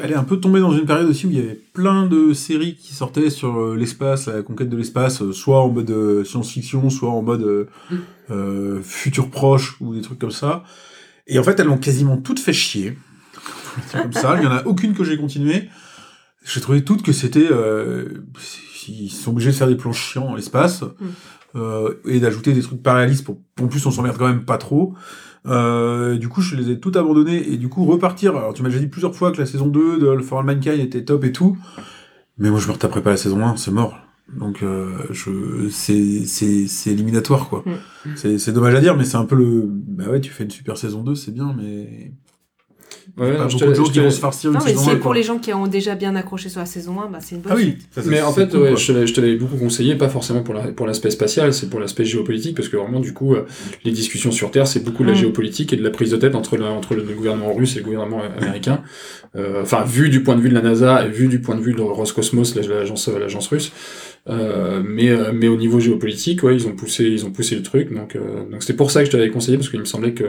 [0.01, 2.33] elle est un peu tombée dans une période aussi où il y avait plein de
[2.33, 6.23] séries qui sortaient sur euh, l'espace, la conquête de l'espace, euh, soit en mode euh,
[6.23, 7.95] science-fiction, soit en mode euh, Mm.
[8.31, 10.63] euh, futur proche ou des trucs comme ça.
[11.27, 12.97] Et en fait, elles l'ont quasiment toutes fait chier.
[13.91, 14.35] Comme ça.
[14.37, 15.69] Il y en a aucune que j'ai continué.
[16.45, 17.47] J'ai trouvé toutes que c'était.
[17.51, 18.23] Euh,
[18.87, 20.83] ils sont obligés de faire des plans chiants en l'espace
[21.55, 23.41] euh, et d'ajouter des trucs pas réalistes pour.
[23.61, 24.93] En plus, on s'emmerde quand même pas trop.
[25.47, 28.35] Euh, du coup, je les ai toutes abandonnées et du coup repartir.
[28.35, 30.79] Alors, tu m'as déjà dit plusieurs fois que la saison 2 de For All Mankind
[30.79, 31.57] était top et tout,
[32.37, 33.97] mais moi je me retaperai pas la saison 1, c'est mort.
[34.35, 37.63] Donc, euh, je, c'est, c'est, c'est éliminatoire quoi.
[37.65, 38.09] Mm.
[38.15, 39.63] C'est, c'est dommage à dire, mais c'est un peu le.
[39.67, 42.11] Bah ouais, tu fais une super saison 2, c'est bien, mais.
[43.17, 44.57] Ouais, pas non, je beaucoup te- de gens je qui te- vont se farcir une
[44.57, 44.95] Non, mais saison c'est 1.
[44.97, 47.41] pour les gens qui ont déjà bien accroché sur la saison 1, bah, c'est une
[47.41, 47.81] bonne Ah oui, suite.
[47.91, 49.95] ça, c'est- Mais en fait, cool, ouais, je te l'ai- je te l'avais beaucoup conseillé,
[49.95, 53.13] pas forcément pour la- pour l'aspect spatial, c'est pour l'aspect géopolitique, parce que vraiment, du
[53.13, 53.45] coup, euh,
[53.83, 55.19] les discussions sur Terre, c'est beaucoup de la Mm.
[55.19, 57.85] géopolitique et de la prise de tête entre, la- entre le gouvernement russe et le
[57.85, 58.81] gouvernement américain.
[59.35, 61.61] Euh, Enfin, vu du point de vue de la NASA et vu du point de
[61.61, 63.71] vue de Roscosmos, la- l'agence l'agence russe.
[64.27, 67.61] Euh, mais euh, mais au niveau géopolitique, ouais, ils ont poussé ils ont poussé le
[67.61, 70.15] truc, donc euh, donc c'était pour ça que je t'avais conseillé parce qu'il me semblait
[70.15, 70.25] que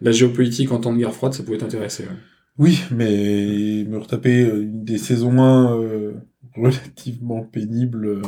[0.00, 2.04] la géopolitique en temps de guerre froide, ça pouvait t'intéresser.
[2.04, 2.16] ouais.
[2.58, 6.12] Oui, mais me retaper euh, des saisons 1 euh,
[6.56, 8.22] relativement pénible, euh,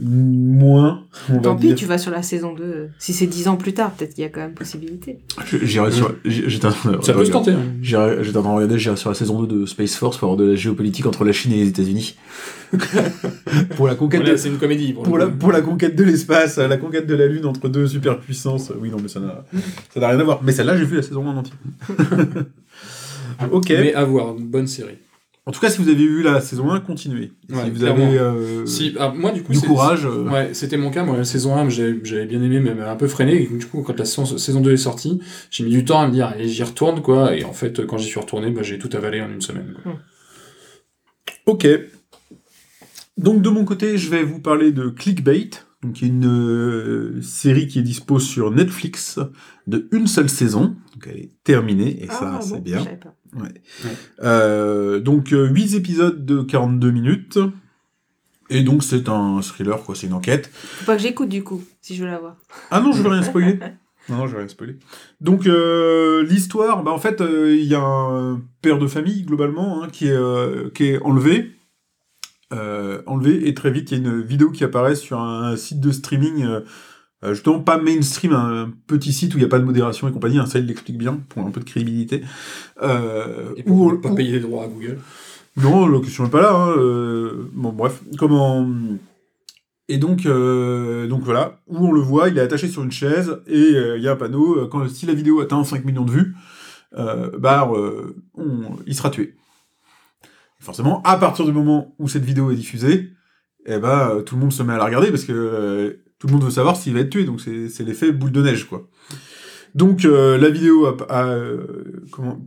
[0.00, 1.76] moins, on va Tant pis, dire.
[1.76, 2.90] tu vas sur la saison 2.
[2.98, 5.18] Si c'est 10 ans plus tard, peut-être qu'il y a quand même possibilité.
[5.62, 6.14] J'irai sur.
[6.24, 7.52] j'ai- J'étais en train de- Ça peut se tenter.
[7.52, 7.58] hein.
[7.82, 10.26] J'irai- J'étais en train de regarder, j'irai sur la saison 2 de Space Force pour
[10.30, 12.16] avoir de la géopolitique entre la Chine et les États-Unis.
[13.76, 14.92] pour la conquête Voilà, de, c'est une comédie.
[14.92, 15.36] Pour, la, coup.
[15.38, 18.72] pour la conquête de l'espace, la conquête de la Lune entre deux superpuissances.
[18.80, 20.40] Oui, non, mais ça n'a rien à voir.
[20.44, 21.54] Mais celle-là, j'ai vu la saison 1 en entier.
[23.52, 23.70] ok.
[23.70, 24.98] Mais à voir, une bonne série.
[25.46, 27.32] En tout cas, si vous avez vu la saison 1, continuez.
[27.48, 28.06] Ouais, si vous clairement.
[28.06, 30.04] avez euh, Si, ah, moi, du coup, du c'est- courage.
[30.04, 31.02] euh, Ouais, c'était mon cas.
[31.02, 33.42] Moi, la saison 1, j'avais bien aimé, mais un peu freiné.
[33.42, 35.20] Et du coup, quand la saison, saison 2 est sortie,
[35.50, 37.34] j'ai mis du temps à me dire, allez, j'y retourne, quoi.
[37.36, 39.74] Et en fait, quand j'y suis retourné, bah, j'ai tout avalé en une semaine.
[39.82, 39.94] quoi.
[41.46, 41.66] Ok.
[43.16, 45.50] Donc de mon côté, je vais vous parler de Clickbait,
[45.82, 49.18] donc qui est une euh, série qui est dispo sur Netflix
[49.66, 52.78] de une seule saison, donc elle est terminée et ça Ah, c'est bon, bien.
[52.78, 52.84] je
[53.32, 53.48] pas.
[54.22, 57.38] Euh, donc 8 épisodes de 42 minutes
[58.50, 60.50] et donc c'est un thriller quoi, c'est une enquête.
[60.52, 62.36] Faut pas que j'écoute du coup, si je veux la voir.
[62.70, 63.58] Ah non, je vais rien spoiler.
[64.08, 64.76] Non, non, je vais rien spoiler.
[65.20, 69.82] Donc, euh, l'histoire, bah, en fait, euh, il y a un père de famille, globalement,
[69.82, 71.52] hein, qui, est, euh, qui est enlevé.
[72.52, 75.78] Euh, enlevé, et très vite, il y a une vidéo qui apparaît sur un site
[75.78, 76.44] de streaming
[77.24, 80.12] euh, justement, pas mainstream, un petit site où il n'y a pas de modération et
[80.12, 82.22] compagnie, hein, ça il l'explique bien, pour un peu de crédibilité.
[82.82, 84.98] Euh, Et où pour ne pas où- payer les droits à Google.
[85.56, 86.52] non, la question n'est pas là.
[86.54, 88.00] hein, euh, Bon, bref.
[88.18, 88.66] Comment.
[89.88, 93.38] Et donc, euh, donc voilà, où on le voit, il est attaché sur une chaise
[93.48, 94.68] et euh, il y a un panneau.
[94.68, 96.34] Quand, si la vidéo atteint 5 millions de vues,
[96.96, 97.68] euh, bah,
[98.36, 99.34] on- il sera tué.
[100.60, 103.10] Forcément, à partir du moment où cette vidéo est diffusée,
[103.66, 106.44] eh euh, tout le monde se met à la regarder parce que tout le monde
[106.44, 107.24] veut savoir s'il va être tué.
[107.24, 108.88] Donc c'est l'effet boule de neige, quoi.
[109.74, 112.38] Donc euh, la vidéo a, a, euh, comment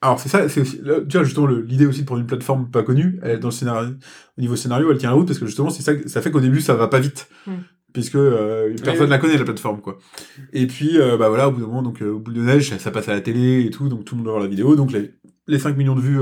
[0.00, 2.70] alors c'est ça, c'est aussi, là, tu vois justement l'idée aussi de prendre une plateforme
[2.70, 3.94] pas connue, elle, dans le scénario,
[4.36, 6.40] au niveau scénario, elle tient la route parce que justement c'est ça, ça fait qu'au
[6.40, 7.52] début ça va pas vite, Mm.
[7.94, 9.10] puisque euh, personne oui.
[9.10, 9.96] la connaît la plateforme quoi.
[10.52, 12.90] Et puis bah voilà au bout d'un moment donc au bout de neige ça, ça
[12.90, 14.92] passe à la télé et tout, donc tout le monde va voir la vidéo, donc
[14.92, 15.14] les,
[15.46, 16.20] les 5 millions de vues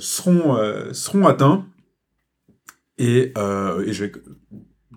[0.00, 0.56] seront
[0.92, 1.66] seront atteints
[2.98, 4.12] et, et je vais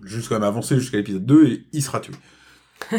[0.06, 2.14] juste quand même avancer jusqu'à l'épisode 2 et il sera tué.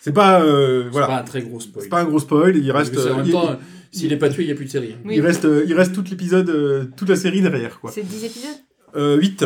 [0.00, 1.82] c'est pas euh, C'est voilà, pas un très gros spoil.
[1.82, 3.56] c'est pas un gros spoil, il reste en euh, même il- temps,
[3.90, 4.92] s'il est pas tué, il n'y a plus de série.
[4.94, 5.02] hein.
[5.04, 5.14] Oui.
[5.16, 7.90] il reste, euh, il reste tout l'épisode, euh, toute la série derrière, quoi.
[7.92, 8.50] C'est 10 épisodes?
[8.96, 9.44] Euh, 8.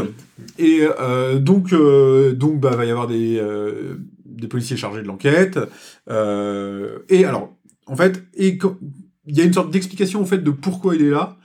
[0.58, 3.94] Et euh, donc, euh, donc, bah, va y avoir des, euh,
[4.26, 5.58] des policiers chargés de l'enquête.
[6.10, 7.56] Euh, et alors,
[7.86, 8.58] en fait, et
[9.26, 11.37] il y a une sorte d'explication, en fait, de pourquoi il est là,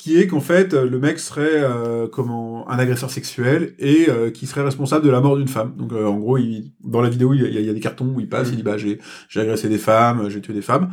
[0.00, 4.30] qui est qu'en fait, euh, le mec serait euh, comment, un agresseur sexuel et euh,
[4.30, 5.74] qui serait responsable de la mort d'une femme.
[5.76, 7.80] Donc, euh, en gros, il, dans la vidéo, il y, a, il y a des
[7.80, 8.54] cartons où il passe, Mhm.
[8.54, 8.98] il dit, bah, j'ai
[9.28, 10.88] j'ai agressé des femmes, j'ai tué des femmes.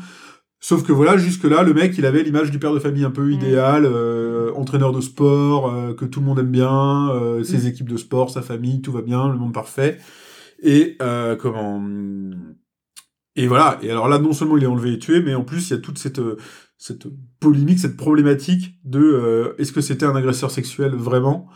[0.60, 3.32] Sauf que voilà, jusque-là, le mec, il avait l'image du père de famille un peu
[3.32, 7.68] idéal, euh, entraîneur de sport, euh, que tout le monde aime bien, euh, ses Mm.
[7.68, 10.00] équipes de sport, sa famille, tout va bien, le monde parfait.
[10.62, 10.98] Et
[11.40, 11.82] comment
[13.38, 13.78] Et voilà.
[13.84, 15.78] Et alors là, non seulement il est enlevé et tué, mais en plus il y
[15.78, 16.20] a toute cette
[16.78, 17.08] cette
[17.40, 21.48] polémique, cette problématique de euh, est-ce que c'était un agresseur sexuel vraiment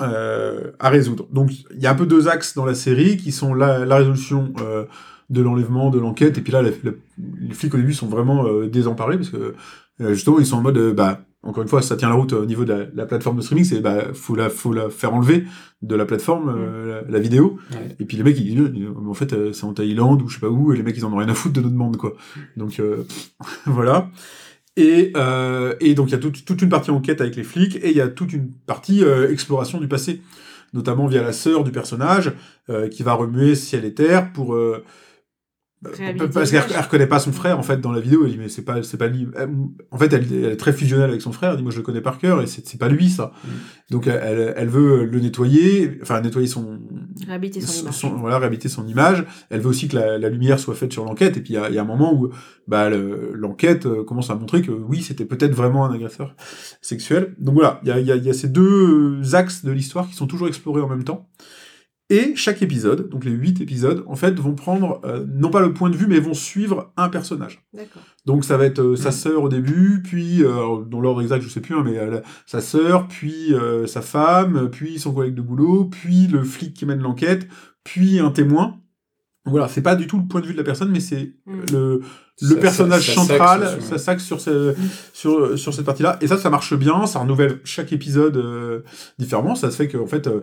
[0.00, 1.26] euh, à résoudre.
[1.32, 3.96] Donc il y a un peu deux axes dans la série qui sont la, la
[3.96, 4.84] résolution euh,
[5.30, 9.30] de l'enlèvement, de l'enquête, et puis là les flics au début sont vraiment désemparés parce
[9.30, 9.54] que
[10.10, 12.64] justement ils sont en mode bah encore une fois ça tient la route au niveau
[12.64, 15.44] de la, la plateforme de streaming, c'est bah faut la faut la faire enlever
[15.82, 17.58] de la plateforme euh, la, la vidéo.
[17.70, 17.96] Ouais.
[18.00, 20.40] Et puis les mecs ils disent en fait euh, c'est en Thaïlande ou je sais
[20.40, 22.14] pas où et les mecs ils en ont rien à foutre de notre demande quoi.
[22.56, 23.04] Donc euh,
[23.66, 24.10] voilà.
[24.76, 27.76] Et, euh, et donc il y a toute, toute une partie enquête avec les flics
[27.76, 30.20] et il y a toute une partie euh, exploration du passé,
[30.72, 32.32] notamment via la sœur du personnage
[32.70, 34.82] euh, qui va remuer ciel et terre pour euh,
[35.82, 38.24] parce qu'elle elle reconnaît pas son frère en fait dans la vidéo.
[38.24, 39.26] Elle dit mais c'est pas c'est pas lui.
[39.90, 41.50] En fait elle, elle est très fusionnelle avec son frère.
[41.50, 43.32] Elle dit moi je le connais par cœur et c'est c'est pas lui ça.
[43.44, 43.48] Mm.
[43.90, 46.78] Donc elle- elle, veut le nettoyer, enfin nettoyer son
[47.26, 47.94] Réhabiliter son image.
[47.94, 49.24] son- voilà, réhabiliter son image.
[49.50, 51.36] Elle veut aussi que la, la lumière soit faite sur l'enquête.
[51.36, 52.30] Et puis il y a, il y a un moment où
[52.66, 56.34] bah, le- l'enquête euh, commence à montrer que oui, c'était peut-être vraiment un agresseur
[56.80, 57.34] sexuel.
[57.38, 59.70] Donc voilà, il y a, il y a- il y a ces deux axes de
[59.70, 61.28] l'histoire qui sont toujours explorés en même temps.
[62.16, 65.72] Et chaque épisode, donc les huit épisodes, en fait, vont prendre euh, non pas le
[65.74, 67.64] point de vue, mais vont suivre un personnage.
[67.72, 68.02] D'accord.
[68.24, 71.48] Donc ça va être euh, sa sœur au début, puis euh, dans l'ordre exact je
[71.48, 75.34] sais plus, hein, mais euh, la- sa sœur, puis euh, sa femme, puis son collègue
[75.34, 77.48] de boulot, puis le flic qui mène l'enquête,
[77.84, 78.78] puis un témoin.
[79.46, 81.60] Voilà, c'est pas du tout le point de vue de la personne, mais c'est Mm.
[81.72, 82.00] le,
[82.40, 84.74] le Ça- personnage ça- ça central, ça s'axe sur, ce-
[85.12, 86.16] sur, sur cette partie-là.
[86.22, 88.82] Et ça, ça marche bien, ça renouvelle chaque épisode euh,
[89.18, 89.54] différemment.
[89.54, 90.40] Ça se fait qu'en fait, euh,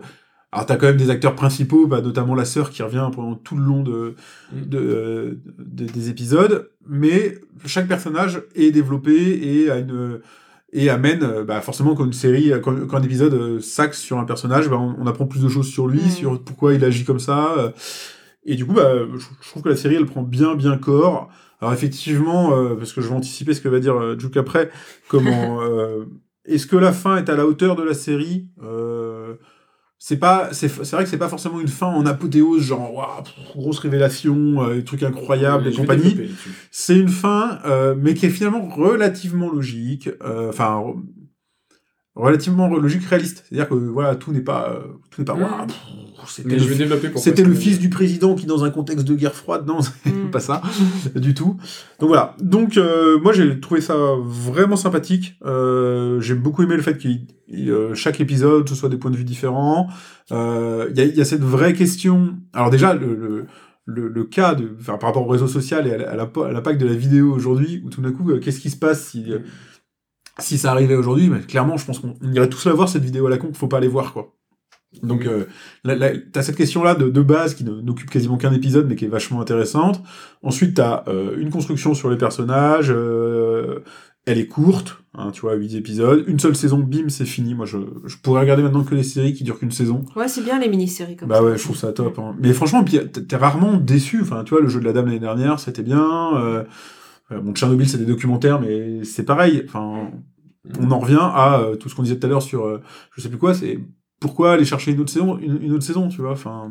[0.52, 3.56] alors t'as quand même des acteurs principaux, bah, notamment la sœur qui revient pendant tout
[3.56, 4.14] le long de,
[4.52, 4.60] Mm.
[4.68, 10.20] de, euh, de- des épisodes, mais chaque personnage est développé et a une
[10.74, 14.18] et amène euh, bah, forcément quand une série, quand, quand un épisode euh, s'axe sur
[14.18, 16.10] un personnage, bah, on, on apprend plus de choses sur lui, Mm.
[16.10, 17.54] sur pourquoi il agit comme ça.
[17.58, 17.70] euh,
[18.44, 21.28] et du coup, bah, je, je trouve que la série, elle prend bien, bien corps.
[21.60, 24.70] Alors effectivement, euh, parce que je vais anticiper ce que va dire euh, Juke après,
[25.08, 26.06] comment euh,
[26.44, 28.91] est-ce que la fin est à la hauteur de la série euh,
[30.04, 33.56] c'est pas c'est c'est vrai que c'est pas forcément une fin en apothéose genre pff,
[33.56, 36.28] grosse révélation euh, des trucs incroyables et compagnie.
[36.72, 40.82] c'est une fin euh, mais qui est finalement relativement logique euh, enfin
[42.14, 45.34] relativement logique réaliste c'est à dire que voilà tout n'est pas euh, tout n'est pas
[46.28, 48.64] c'était le je vais développer pourquoi c'était ça le me- fils du président qui, dans
[48.64, 50.30] un contexte de guerre froide, non, c'est Mm.
[50.30, 50.62] pas ça
[51.16, 51.56] du tout.
[51.98, 52.36] Donc voilà.
[52.40, 55.36] Donc euh, moi j'ai trouvé ça vraiment sympathique.
[55.44, 59.24] Euh, j'ai beaucoup aimé le fait que chaque épisode ce soit des points de vue
[59.24, 59.88] différents.
[60.30, 62.36] Euh, Il y, a, il y a cette vraie question.
[62.52, 63.46] Alors déjà le, le,
[63.86, 66.30] le, le cas de, enfin, par rapport au réseau social et à, la- à la-
[66.46, 69.08] à l'impact de la vidéo aujourd'hui, où tout d'un coup euh, qu'est-ce qui se passe
[69.08, 69.40] si euh,
[70.38, 73.04] si ça arrivait aujourd'hui, mais clairement, je pense qu'on on irait tous la voir, cette
[73.04, 74.34] vidéo à la con, qu'il faut pas aller voir, quoi.
[75.02, 75.46] Donc, euh,
[76.32, 79.08] t'as cette question-là de, de base qui ne- n'occupe quasiment qu'un épisode, mais qui est
[79.08, 80.02] vachement intéressante.
[80.42, 83.80] Ensuite, t'as euh, une construction sur les personnages, euh,
[84.26, 87.54] Elle est courte, hein, tu vois, 8 épisodes, une seule saison, bim, c'est fini.
[87.54, 90.04] Moi, je, je pourrais regarder maintenant que les séries qui durent qu'une saison.
[90.14, 91.42] Ouais, c'est bien les mini-séries comme Bah ça.
[91.44, 92.18] ouais, je trouve ça top.
[92.18, 92.36] hein.
[92.38, 94.20] Mais franchement, puis t'es t'es rarement déçu.
[94.20, 96.66] Enfin, tu vois, le jeu de la dame l'année dernière, c'était bien.
[97.32, 99.62] Euh, bon, Tchernobyl, c'est des documentaires, mais c'est pareil.
[99.66, 100.10] Enfin,
[100.78, 102.80] on en revient à euh, tout ce qu'on disait tout à l'heure sur, euh,
[103.16, 103.78] je sais plus quoi, c'est
[104.20, 106.32] pourquoi aller chercher une autre saison, une, autre saison, tu vois.
[106.32, 106.70] Enfin,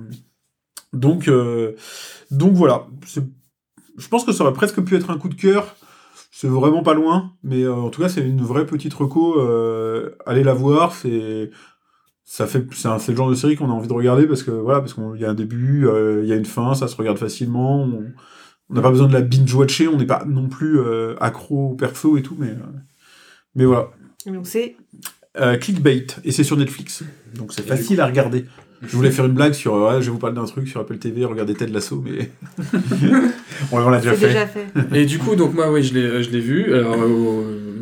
[0.93, 1.29] donc,
[2.31, 2.87] donc voilà.
[3.97, 5.75] Je pense que ça aurait presque pu être un coup de cœur.
[6.31, 9.37] C'est vraiment pas loin, mais en tout cas, c'est une vraie petite reco.
[10.25, 11.51] Allez la voir, c'est
[12.23, 14.79] ça fait c'est le genre de série qu'on a envie de regarder parce que voilà
[14.79, 15.89] parce qu'il y a un début
[16.23, 17.89] il y a une fin ça se regarde facilement
[18.71, 21.71] on n'a pas besoin de la binge watcher on n'est pas non plus euh, accro
[21.71, 22.55] au perso et tout mais euh,
[23.55, 23.89] mais voilà
[24.25, 24.75] Donc c'est
[25.39, 27.03] Euh, clickbait et c'est sur Netflix
[27.35, 28.45] donc c'est facile à regarder
[28.81, 30.81] je voulais faire une blague sur euh, ouais, je vais vous parler d'un truc sur
[30.81, 32.31] Apple TV regardez Ted Lasso mais
[33.71, 34.67] on, on l'a déjà déjà fait.
[34.93, 36.73] Et du coup, donc moi, oui, je l'ai, je l'ai vu.
[36.73, 36.97] Alors,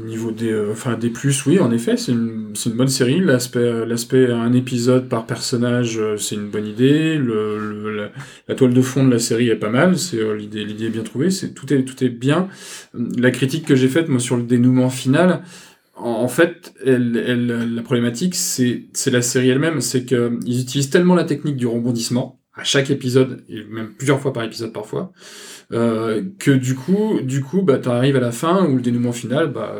[0.10, 3.20] niveau des, euh, enfin, des plus, oui, en effet, c'est une, une bonne série.
[3.22, 7.16] L'aspect, euh, l'aspect un épisode par personnage, euh, c'est une bonne idée.
[7.18, 7.58] Le,
[7.96, 8.10] le-
[8.48, 9.98] la, toile de fond de la série est pas mal.
[9.98, 11.30] C'est euh, l'idée, l'idée est bien trouvée.
[11.30, 12.50] C'est tout est, tout est bien.
[12.94, 15.44] La critique que j'ai faite, moi, sur le dénouement final.
[15.96, 21.14] En fait, elle, elle, la problématique, c'est, la série elle-même, c'est que ils utilisent tellement
[21.16, 25.12] la technique du rebondissement à chaque épisode et même plusieurs fois par épisode parfois,
[25.72, 29.48] euh, que du coup, du coup, bah, t'arrives à la fin où le dénouement final,
[29.52, 29.76] bah,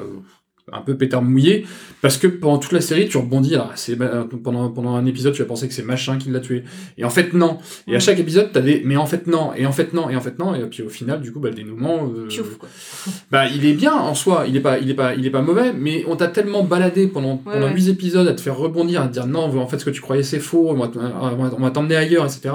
[0.74, 1.66] un peu pétard mouillé,
[2.02, 3.56] parce que pendant toute la série, tu rebondis.
[3.76, 6.64] C'est bah, pendant pendant un épisode, tu vas penser que c'est machin qui l'a tué,
[6.98, 7.58] et en fait non.
[7.88, 10.16] Et à chaque épisode, t'as des, mais en fait non, et en fait non, et
[10.16, 12.70] en fait non, et puis au final, du coup, bah, le dénouement, euh, Piouf, quoi.
[13.32, 15.42] bah, il est bien en soi, il est pas, il est pas, il est pas
[15.42, 17.74] mauvais, mais on t'a tellement baladé pendant, Ouais, pendant ouais.
[17.74, 20.02] 8 épisodes à te faire rebondir, à te dire non, en fait, ce que tu
[20.02, 22.54] croyais c'est faux, on va, t- on va- on va t'emmener ailleurs, etc.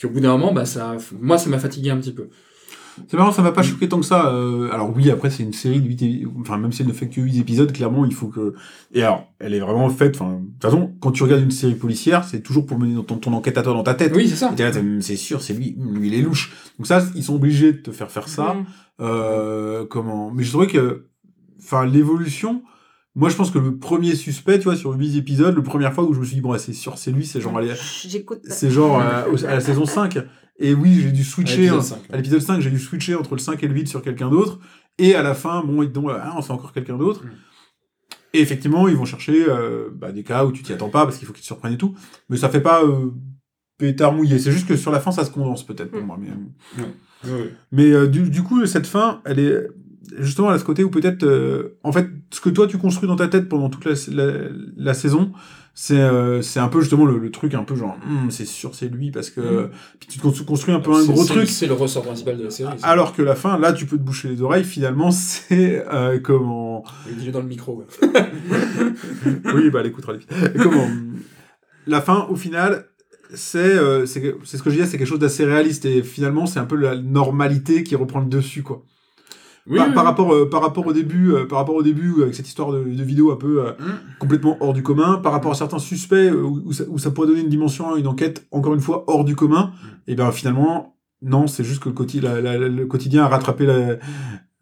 [0.00, 2.28] Qu'au bout d'un moment, bah, ça, moi, ça m'a fatigué un petit peu.
[3.06, 4.32] C'est marrant, ça m'a pas choqué tant que ça.
[4.32, 6.92] euh, alors oui, après c'est une série de 8 é- enfin même si elle ne
[6.92, 8.54] fait que 8 épisodes, clairement il faut que
[8.92, 11.74] et alors, elle est vraiment faite enfin de toute façon, quand tu regardes une série
[11.74, 14.12] policière, c'est toujours pour mener ton, ton enquête à toi dans ta tête.
[14.14, 14.50] Oui, c'est ça.
[15.02, 16.52] C'est sûr, c'est lui, lui il est louche.
[16.78, 18.54] Donc ça, ils sont obligés de te faire faire ça.
[18.54, 18.66] Mm.
[19.00, 21.06] Euh, comment Mais je trouvais que,
[21.60, 22.62] enfin, l'évolution.
[23.14, 26.04] Moi, je pense que le premier suspect, tu vois, sur 8 épisodes, la première fois
[26.04, 27.58] où je me suis dit, bon, c'est sûr, c'est lui, c'est genre,
[28.44, 30.18] c'est genre euh, à la saison 5.
[30.58, 31.62] Et oui, j'ai dû switcher.
[31.62, 34.02] l'épisode 5, à l'épisode 5, j'ai dû switcher entre le 5 et le 8 sur
[34.02, 34.58] quelqu'un d'autre.
[34.98, 37.24] Et à la fin, bon, ils disent, ah, c'est encore quelqu'un d'autre.
[37.24, 37.30] Mm.
[38.34, 41.16] Et effectivement, ils vont chercher euh, bah, des cas où tu t'y attends pas parce
[41.18, 41.94] qu'il faut qu'ils te surprennent et tout.
[42.28, 43.10] Mais ça fait pas euh,
[43.78, 44.38] pétard mouillé.
[44.38, 46.06] C'est juste que sur la fin, ça se condense peut-être pour Mm.
[46.06, 46.18] moi.
[46.20, 47.32] Mais,
[47.72, 49.66] mais euh, du, du coup, cette fin, elle est
[50.18, 53.16] justement à ce côté où peut-être, euh, en fait, ce que toi tu construis dans
[53.16, 54.32] ta tête pendant toute la, la,
[54.76, 55.32] la saison,
[55.80, 58.74] c'est euh, c'est un peu justement le, le truc un peu genre, Hum, c'est sûr,
[58.74, 59.70] c'est lui parce que Mm.
[60.00, 61.48] puis tu te cons- construis un peu un gros truc.
[61.48, 62.76] C'est le ressort principal de la série.
[62.80, 62.86] ça.
[62.88, 64.64] Alors que la fin, là, tu peux te boucher les oreilles.
[64.64, 66.82] Finalement, c'est euh, comment
[67.20, 67.76] Il est dans le micro.
[67.76, 67.86] ouais.
[69.54, 70.18] Oui, bah, elle écoutera les
[70.60, 70.88] Comment
[71.86, 72.86] La fin, au final,
[73.32, 76.46] c'est euh, c'est c'est ce que je disais, c'est quelque chose d'assez réaliste et finalement,
[76.46, 78.82] c'est un peu la normalité qui reprend le dessus, quoi.
[79.68, 80.08] Oui, par, oui, par oui.
[80.08, 82.82] rapport, euh, par rapport au début, euh, par rapport au début avec cette histoire de,
[82.82, 84.18] de vidéo un peu euh, Mm.
[84.18, 87.10] complètement hors du commun, par rapport à certains suspects euh, où, où ça, où ça
[87.10, 90.10] pourrait donner une dimension à une enquête encore une fois hors du commun, Mm.
[90.10, 93.28] et bien finalement non, c'est juste que le, quoti- la- la- la- le quotidien a
[93.28, 93.96] rattrapé la,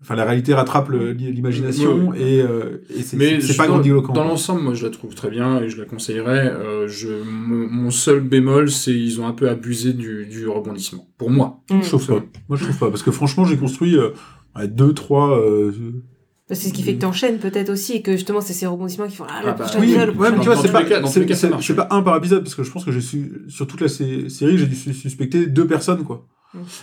[0.00, 4.12] enfin la réalité rattrape l'imagination Oui, et, euh, et c'est pas dans, grandiloquent.
[4.12, 6.48] dans l'ensemble, moi, je la trouve très bien et je la conseillerais.
[6.50, 11.06] Euh, je, mon mon seul bémol, c'est ils ont un peu abusé du, du rebondissement.
[11.18, 11.60] Pour moi.
[11.70, 11.82] Mm.
[11.82, 12.24] Je trouve pas.
[12.48, 14.10] Moi je trouve pas parce que franchement j'ai construit euh,
[14.58, 15.38] ouais, deux trois.
[15.38, 15.72] euh,
[16.48, 19.16] C'est ce qui fait que t'enchaînes peut-être aussi et que justement c'est ces rebondissements qui
[19.16, 20.72] font ah, le Ah bah, prochain Oui, épisode, le ouais, prochain mais tu vois, c'est
[20.72, 21.72] pas, cas- dans tous c'est- les cas, marche.
[21.74, 24.28] pas un par épisode, parce que je pense que j'ai su, sur toute la sé-
[24.28, 26.24] série, j'ai dû su- suspecter deux personnes, quoi.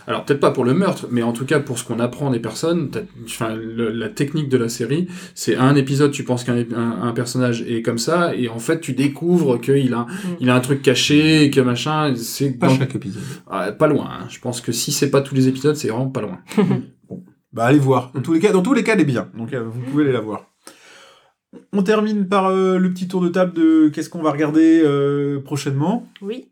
[0.06, 2.40] Alors peut-être pas pour le meurtre, mais en tout cas pour ce qu'on apprend des
[2.40, 6.44] personnes, t'as- enfin le- la technique de la série, c'est à un épisode tu penses
[6.44, 10.06] qu'un un, un personnage est comme ça et en fait tu découvres qu'il a
[10.40, 13.24] il a un truc caché, que machin, c'est Pas dans- chaque épisode.
[13.50, 14.08] Ah, pas loin.
[14.12, 14.26] hein.
[14.30, 16.38] Je pense que si c'est pas tous les épisodes, c'est vraiment pas loin.
[17.54, 18.12] Bah, allez voir.
[18.14, 19.30] Dans tous les cas, dans tous les cas, elle est bien.
[19.38, 20.48] Donc, euh, vous pouvez aller la voir.
[21.72, 25.40] On termine par euh, le petit tour de table de qu'est-ce qu'on va regarder euh,
[25.42, 26.08] prochainement.
[26.22, 26.50] Oui.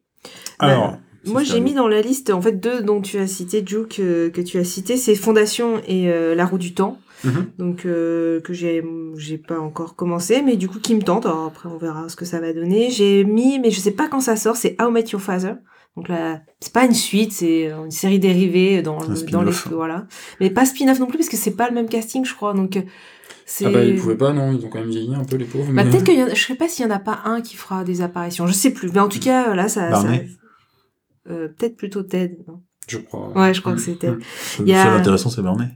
[0.59, 3.87] Alors, Moi, j'ai mis dans la liste, en fait, deux dont tu as cité, Joe,
[3.87, 6.99] que, que tu as cité, c'est Fondation et euh, La Roue du Temps.
[7.23, 7.45] Mhm.
[7.57, 8.83] Donc, euh, que j'ai,
[9.15, 11.25] j'ai pas encore commencé, mais du coup, qui me tente.
[11.25, 12.91] Alors, après, on verra ce que ça va donner.
[12.91, 15.53] J'ai mis, mais je sais pas quand ça sort, c'est How Met Your Father.
[15.97, 19.51] Donc là, c'est pas une suite, c'est euh, une série dérivée dans, le- dans les,
[19.71, 20.07] voilà.
[20.39, 22.53] Mais pas spin-off non plus, parce que c'est pas le même casting, je crois.
[22.53, 22.81] Donc, euh,
[23.45, 23.65] c'est.
[23.65, 25.65] Ah bah ils pouvaient pas, non, ils ont quand même vieilli un peu les pauvres.
[25.73, 27.41] Bah, mais- peut-être y en a, je sais pas s'il y en a pas un
[27.41, 28.89] qui fera des apparitions, je sais plus.
[28.93, 30.07] Mais en tout cas, là, ça, ça
[31.29, 32.37] euh, peut-être plutôt Ted.
[32.47, 32.61] non?
[32.87, 33.29] Je crois.
[33.37, 34.13] Ouais, je crois que c'est Ted.
[34.13, 34.21] Le
[34.61, 35.67] Il y a- intéressant, c'est Barney.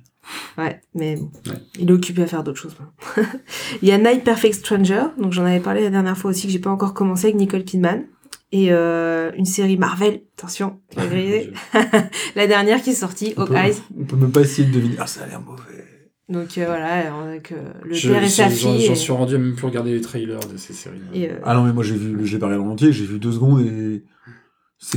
[0.57, 1.57] Ouais, mais bon, Ouais.
[1.77, 2.75] il est occupé à faire d'autres choses.
[2.79, 3.29] maintenant.
[3.81, 6.53] il y a Night Perfect Stranger, donc j'en avais parlé la dernière fois aussi que
[6.53, 8.05] j'ai pas encore commencé avec Nicole Kidman.
[8.57, 11.51] Et euh, une série Marvel, attention, griller.
[12.37, 13.73] la dernière qui est sortie, On Hawkeye.
[13.99, 14.95] on peut même pas essayer de deviner.
[14.97, 15.83] Ah, ça a l'air mauvais.
[16.29, 18.85] Donc euh, voilà, avec euh, le Je- père et sa fille.
[18.85, 21.01] J'en et- suis rendu à même plus regarder les trailers de ces séries.
[21.15, 23.59] euh, Ah non, mais moi j'ai vu, j'ai regardé en entier, j'ai vu deux secondes
[23.61, 24.03] et.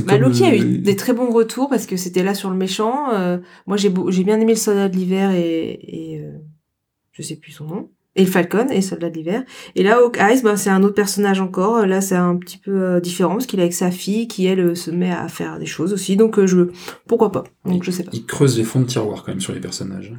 [0.05, 3.07] Bah, Loki a eu des très bons retours parce que c'était là sur le méchant.
[3.67, 3.89] Moi, j'ai
[4.23, 5.71] bien aimé le soldat de l'hiver et,
[6.15, 6.23] et
[7.11, 7.89] je sais plus son nom.
[8.15, 9.43] Et le Falcon et le soldat de l'hiver.
[9.75, 11.85] Et là, Hawkeye, bah, c'est un autre personnage encore.
[11.85, 14.59] Là, c'est un petit peu euh, différent parce qu'il est avec sa fille qui, elle,
[14.59, 16.17] euh, se met à faire des choses aussi.
[16.17, 16.69] Donc, euh, je
[17.07, 17.43] pourquoi pas.
[17.65, 18.11] Donc, je sais pas.
[18.13, 20.13] Ils creusent les fonds de tiroir quand même sur les personnages.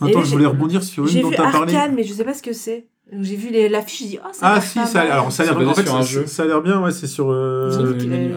[0.00, 1.74] Attends, Et je voulais rebondir sur une dont vu t'as parlé.
[1.74, 2.88] Arcane, mais je sais pas ce que c'est.
[3.12, 5.12] Donc, J'ai vu l'affiche, j'ai dit, oh, ça a Ah l'air si, pas ça, mal.
[5.12, 5.68] alors ça a l'air bien.
[5.68, 6.26] En fait, un ça, jeu.
[6.26, 7.30] ça a l'air bien, ouais, c'est sur.
[7.30, 7.70] euh,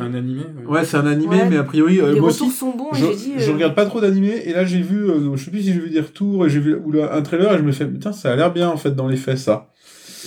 [0.01, 0.41] Un, animé.
[0.67, 1.49] Ouais, c'est un animé, Ouais.
[1.49, 2.57] mais a priori, euh, les moi retours aussi.
[2.57, 3.33] sont bons Je, j'ai dit.
[3.37, 5.73] je euh, regarde pas trop d'animés et là j'ai vu, euh, je sais plus si
[5.73, 7.85] j'ai vu des retours et j'ai vu ou là, un trailer et je me fais
[7.87, 9.69] putain ça a l'air bien en fait dans les faits ça.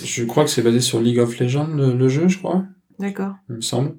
[0.03, 2.63] Je crois que c'est basé sur League of Legends, le, le jeu, je crois,
[2.99, 3.35] D'accord.
[3.49, 3.93] il me semble.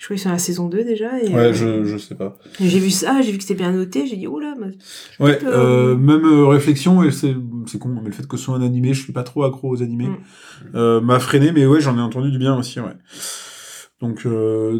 [0.00, 1.20] Je crois qu'ils sont à la saison 2 déjà.
[1.22, 2.38] Et, Ouais, euh, je, je sais pas.
[2.58, 4.68] J'ai vu ça, j'ai vu que c'était bien noté, j'ai dit oula, mais...
[5.22, 7.36] Ouais, euh, euh, même euh, réflexion et c'est
[7.66, 9.68] c'est con mais le fait que ce soit un animé, je suis pas trop accro
[9.68, 10.08] aux animés,
[10.72, 11.00] Mm.
[11.00, 12.96] m'a freiné mais ouais j'en ai entendu du bien aussi ouais.
[14.00, 14.26] Donc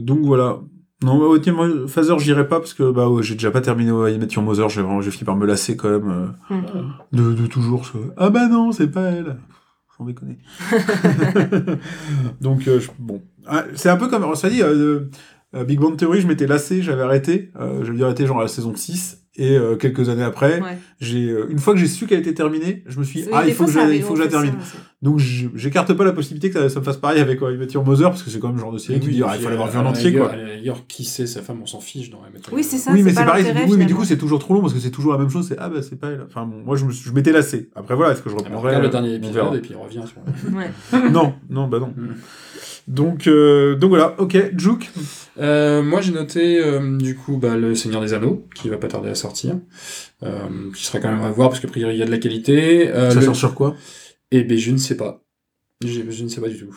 [0.02, 0.58] donc voilà.
[1.02, 3.62] Non, bah, ouais, tiens, moi, Phaser, j'irai pas parce que bah, ouais, j'ai déjà pas
[3.62, 6.10] terminé au I Met Your Mother, j'ai vraiment j'ai fini par me lasser quand même
[6.50, 6.92] euh, Mm.
[7.12, 9.36] de, de toujours ce Ah bah non, c'est pas elle.
[10.00, 10.38] Sans déconner.
[12.40, 13.20] Donc, euh, je- bon.
[13.46, 15.00] Ah, c'est un peu comme, on s'est dit, euh,
[15.54, 17.50] euh, Big Bang Theory, je m'étais lassé, j'avais arrêté.
[17.60, 19.18] Euh, j'avais dû arrêter genre à la saison 6.
[19.36, 20.78] Et euh, quelques années après, Ouais.
[21.00, 23.34] j'ai euh, une fois que j'ai su qu'elle était terminée, je me suis dit, Oui,
[23.36, 24.54] ah, il faut fois, que, je, arrive, il faut que je la ça, termine.
[25.02, 27.68] Donc, j'écarte pas la possibilité que ça, ça me fasse pareil avec euh, I Met
[27.72, 29.42] Your Mother, parce que c'est quand même le genre de série qui dit, ah, il
[29.42, 30.30] faut l'avoir vu en entier, quoi.
[30.36, 32.52] D'ailleurs, qui sait sa femme, on s'en fiche dans la méthode.
[32.52, 32.90] Oui, c'est ça.
[32.92, 33.46] oui, mais c'est pareil.
[33.66, 35.46] Oui, mais du coup, c'est toujours trop long parce que c'est toujours la même chose.
[35.48, 36.20] C'est ah bah c'est pas elle.
[36.26, 37.70] Enfin bon, moi je me je m'étais lassé.
[37.74, 40.02] Après voilà, est-ce que je Alors, reprendrai regarde le dernier épisode et puis il revient
[40.06, 40.54] sur.
[40.54, 40.70] Ouais.
[41.10, 41.94] Non, non, bah non.
[41.96, 42.14] Mm.
[42.88, 44.14] Donc euh, donc voilà.
[44.18, 44.90] Ok, Juke.
[45.38, 48.88] Euh, moi, j'ai noté euh, du coup bah, le Seigneur des Anneaux qui va pas
[48.88, 49.54] tarder à sortir,
[50.22, 50.28] euh,
[50.76, 52.88] qui sera quand même à voir parce que priori il y a de la qualité.
[52.90, 53.74] Euh, Ça le- sort sur quoi?
[54.30, 55.22] Eh ben, je ne sais pas.
[55.82, 56.76] Je, je ne sais pas du tout.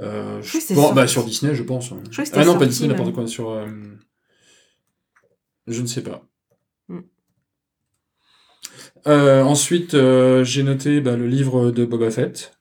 [0.00, 1.88] Euh, Je pense- bah, sur Disney, je pense.
[1.88, 3.26] crois que c'était ah non, pas Disney, n'importe quoi.
[3.26, 3.50] Sur.
[3.50, 3.66] euh,
[5.66, 6.22] Je ne sais pas.
[6.88, 7.00] Hmm.
[9.06, 12.55] Euh, ensuite, euh, j'ai noté bah, le livre de Boba Fett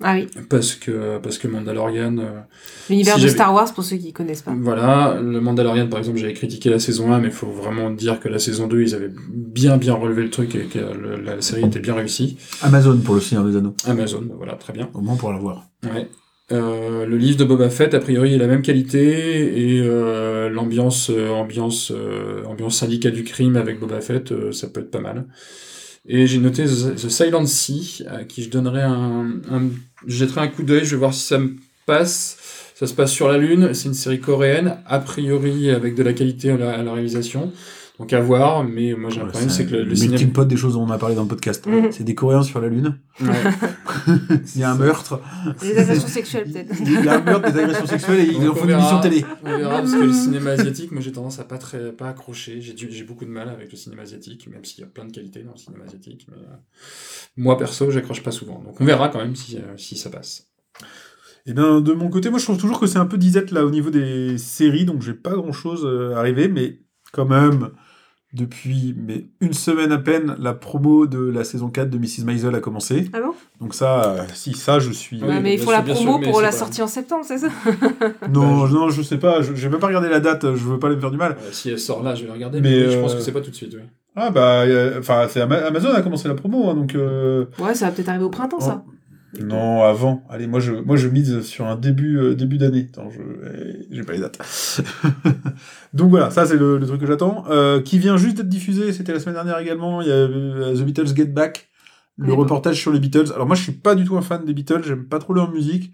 [0.00, 2.18] Ah oui, parce que parce que Mandalorian.
[2.18, 2.40] euh,
[2.88, 4.54] l'univers Si de Star Wars pour ceux qui connaissent pas.
[4.56, 8.20] Voilà, le Mandalorian par exemple, j'avais critiqué la saison 1, mais il faut vraiment dire
[8.20, 11.40] que la saison 2, ils avaient bien bien relevé le truc et que le- la
[11.40, 12.38] série était bien réussie.
[12.62, 13.74] Amazon pour le Seigneur des Anneaux.
[13.86, 14.88] Amazon, bah voilà, très bien.
[14.94, 15.66] Au moins pour la voir.
[15.82, 16.08] Ouais.
[16.50, 21.10] Euh, le livre de Boba Fett, a priori, est la même qualité et euh, l'ambiance,
[21.10, 25.00] euh, ambiance, euh, ambiance syndicat du crime avec Boba Fett, euh, ça peut être pas
[25.00, 25.26] mal.
[26.08, 29.68] Et j'ai noté The, Silent Sea, à qui je donnerai un, un
[30.06, 31.54] je jetterai un coup d'œil, je vais voir si ça me
[31.86, 32.38] passe.
[32.74, 36.12] Ça se passe sur la Lune, c'est une série coréenne, a priori avec de la
[36.12, 37.52] qualité à la réalisation.
[37.98, 40.32] Donc à voir, mais moi j'ai un problème, c'est que le, le cinéma.
[40.32, 41.66] pote des choses dont on a parlé dans le podcast.
[41.66, 41.90] Mhm.
[41.90, 42.96] C'est des Coréens sur la Lune.
[43.20, 43.28] Ouais.
[44.54, 45.20] Il y a un meurtre.
[45.62, 46.74] Les agressions sexuelles peut-être.
[46.80, 48.78] Il y a un meurtre, des agressions sexuelles et ils Donc, en une verra.
[48.80, 49.24] émission télé.
[49.44, 52.60] On verra parce que le cinéma asiatique, moi j'ai tendance à pas très pas accrocher.
[52.60, 55.42] J'ai beaucoup de mal avec le cinéma asiatique, même s'il y a plein de qualités
[55.42, 56.26] dans le cinéma asiatique.
[56.30, 56.56] Mais euh,
[57.36, 58.62] moi perso, j'accroche pas souvent.
[58.64, 60.46] Donc on verra quand même si, euh, si ça passe.
[61.46, 63.64] Et bien, de mon côté, moi, je trouve toujours que c'est un peu disette là
[63.64, 66.80] au niveau des séries, donc j'ai pas grand chose à arriver, mais
[67.10, 67.70] quand même,
[68.34, 72.24] depuis mais une semaine à peine, la promo de la saison 4 de Mrs.
[72.24, 73.08] Maisel a commencé.
[73.12, 73.34] Ah bon?
[73.60, 75.22] Donc ça, euh, si ça, je suis.
[75.22, 77.48] Ouais, mais ils font la promo pour la sortie en septembre, c'est ça?
[78.30, 80.64] Non, Bah, je- non, je sais pas, je- j'ai même pas regardé la date, je
[80.64, 81.32] veux pas me faire du mal.
[81.40, 82.60] Euh, si elle sort là, je vais la regarder.
[82.60, 83.72] Mais, je pense euh, que c'est pas tout de suite.
[83.74, 83.82] Oui.
[84.14, 86.94] Ah bah, euh, enfin, c'est Ama- Amazon a commencé la promo, hein, donc.
[86.94, 88.84] euh, Ouais, ça va peut-être arriver au printemps, ça.
[89.42, 90.24] Non, avant.
[90.30, 92.86] Allez, moi je, moi je mise sur un début, euh, début d'année.
[92.90, 94.38] Attends, je, eh, j'ai pas les dates.
[95.94, 97.44] Donc voilà, ça c'est le, le truc que j'attends.
[97.50, 100.00] Euh, qui vient juste d'être diffusé, c'était la semaine dernière également.
[100.02, 101.68] Il y a euh, The Beatles Get Back,
[102.16, 103.32] le reportage sur les Beatles.
[103.34, 105.50] Alors moi je suis pas du tout un fan des Beatles, j'aime pas trop leur
[105.52, 105.92] musique,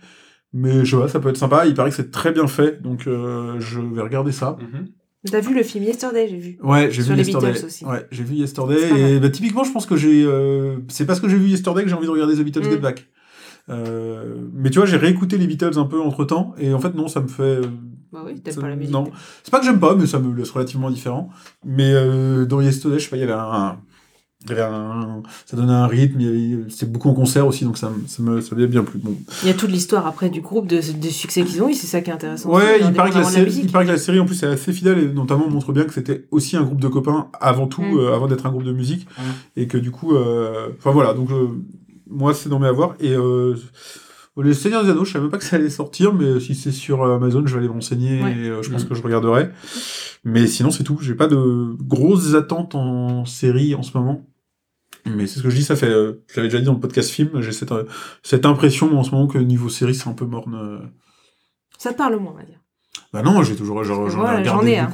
[0.53, 1.67] mais je sais pas, ça peut être sympa.
[1.67, 4.57] Il paraît que c'est très bien fait, donc euh, je vais regarder ça.
[4.61, 4.89] Mhm.
[5.31, 6.59] T'as vu le film Yesterday, j'ai vu.
[6.63, 7.53] Ouais, j'ai Sur vu les Yesterday.
[7.53, 7.85] Beatles aussi.
[7.87, 11.31] Ouais, j'ai vu Yesterday et bah, typiquement, je pense que j'ai, euh, c'est parce que
[11.31, 12.71] j'ai vu Yesterday que j'ai envie de regarder The Beatles Mm.
[12.71, 13.07] Get Back.
[13.71, 16.95] Euh, mais tu vois, j'ai réécouté les Beatles un peu entre temps et en fait
[16.95, 17.43] non, ça me fait.
[17.43, 17.63] euh,
[18.13, 18.93] Bah oui, t'aimes pas la musique.
[18.93, 19.11] Non,
[19.43, 21.31] c'est pas que j'aime pas, mais ça me laisse relativement indifférent.
[21.65, 23.79] Mais euh, dans Yesterday, je sais pas, il y avait un,
[24.47, 26.21] Il y avait un- ça donnait un rythme,
[26.69, 29.01] c'est beaucoup en concert aussi, donc ça, me- ça me ça bien plu.
[29.03, 29.17] Bon.
[29.43, 31.87] Il y a toute l'histoire après du groupe, de, de succès qu'ils ont eu, c'est
[31.87, 32.51] ça qui est intéressant.
[32.51, 33.65] Ouais, il paraît, que la série, musique.
[33.65, 35.95] il paraît que la série en plus est assez fidèle et notamment montre bien que
[35.95, 37.97] c'était aussi un groupe de copains avant tout, Mm.
[37.99, 39.07] euh, avant d'être un groupe de musique
[39.57, 41.31] et que du coup, enfin voilà, donc
[42.09, 43.55] moi c'est dans mes avoirs et euh,
[44.37, 46.73] les Seigneurs des Anneaux, je savais même pas que ça allait sortir, mais si c'est
[46.73, 48.33] sur Amazon, je vais aller m'enseigner Ouais.
[48.37, 48.89] et euh, je pense Mm.
[48.89, 49.51] que je regarderai.
[50.25, 54.27] Mais sinon c'est tout, j'ai pas de grosses attentes en série en ce moment.
[55.07, 56.81] Mais c'est ce que je dis, ça fait, euh, je l'avais déjà dit dans le
[56.81, 57.85] podcast film, j'ai cette, euh,
[58.23, 60.55] cette impression en ce moment que niveau série c'est un peu morne.
[60.55, 60.79] euh.
[61.79, 62.59] Ça te parle moins, on va dire.
[63.13, 64.91] Bah non, j'ai toujours, j'en ai regardé hein.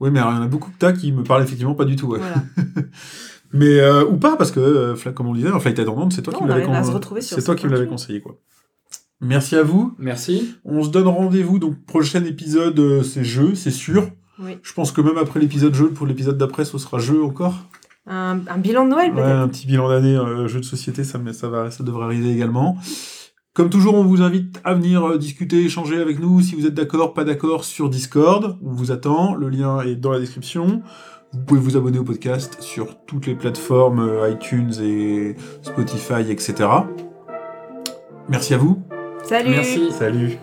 [0.00, 1.96] oui, mais il y en a beaucoup que t'as qui me parlent effectivement pas du
[1.96, 2.08] tout.
[2.08, 2.18] ouais.
[2.18, 2.42] Voilà.
[3.54, 6.22] Mais euh, ou pas parce que euh, Fla- comme on le disait, Flight Attendant, c'est
[6.22, 8.36] toi Non, qui me l'avais c'est toi qui me l'avais conseillé quoi.
[9.20, 9.94] Merci à vous.
[9.98, 10.56] Merci.
[10.64, 14.10] On se donne rendez-vous donc prochain épisode, euh, c'est jeu, c'est sûr.
[14.40, 14.58] Oui.
[14.62, 17.54] Je pense que même après l'épisode jeu, pour l'épisode d'après, ce sera jeu encore.
[18.06, 21.04] Un, un bilan de Noël, Ouais, peut-être un petit bilan d'année euh, jeu de société,
[21.04, 22.76] ça, ça va, ça devrait arriver également.
[23.54, 27.14] Comme toujours, on vous invite à venir discuter, échanger avec nous si vous êtes d'accord,
[27.14, 28.58] pas d'accord sur Discord.
[28.62, 29.36] On vous attend.
[29.36, 30.82] Le lien est dans la description.
[31.34, 36.54] Vous pouvez vous abonner au podcast sur toutes les plateformes euh, iTunes et Spotify, etc.
[38.28, 38.80] Merci à vous.
[39.24, 39.90] Salut Merci.
[39.90, 40.38] Salut.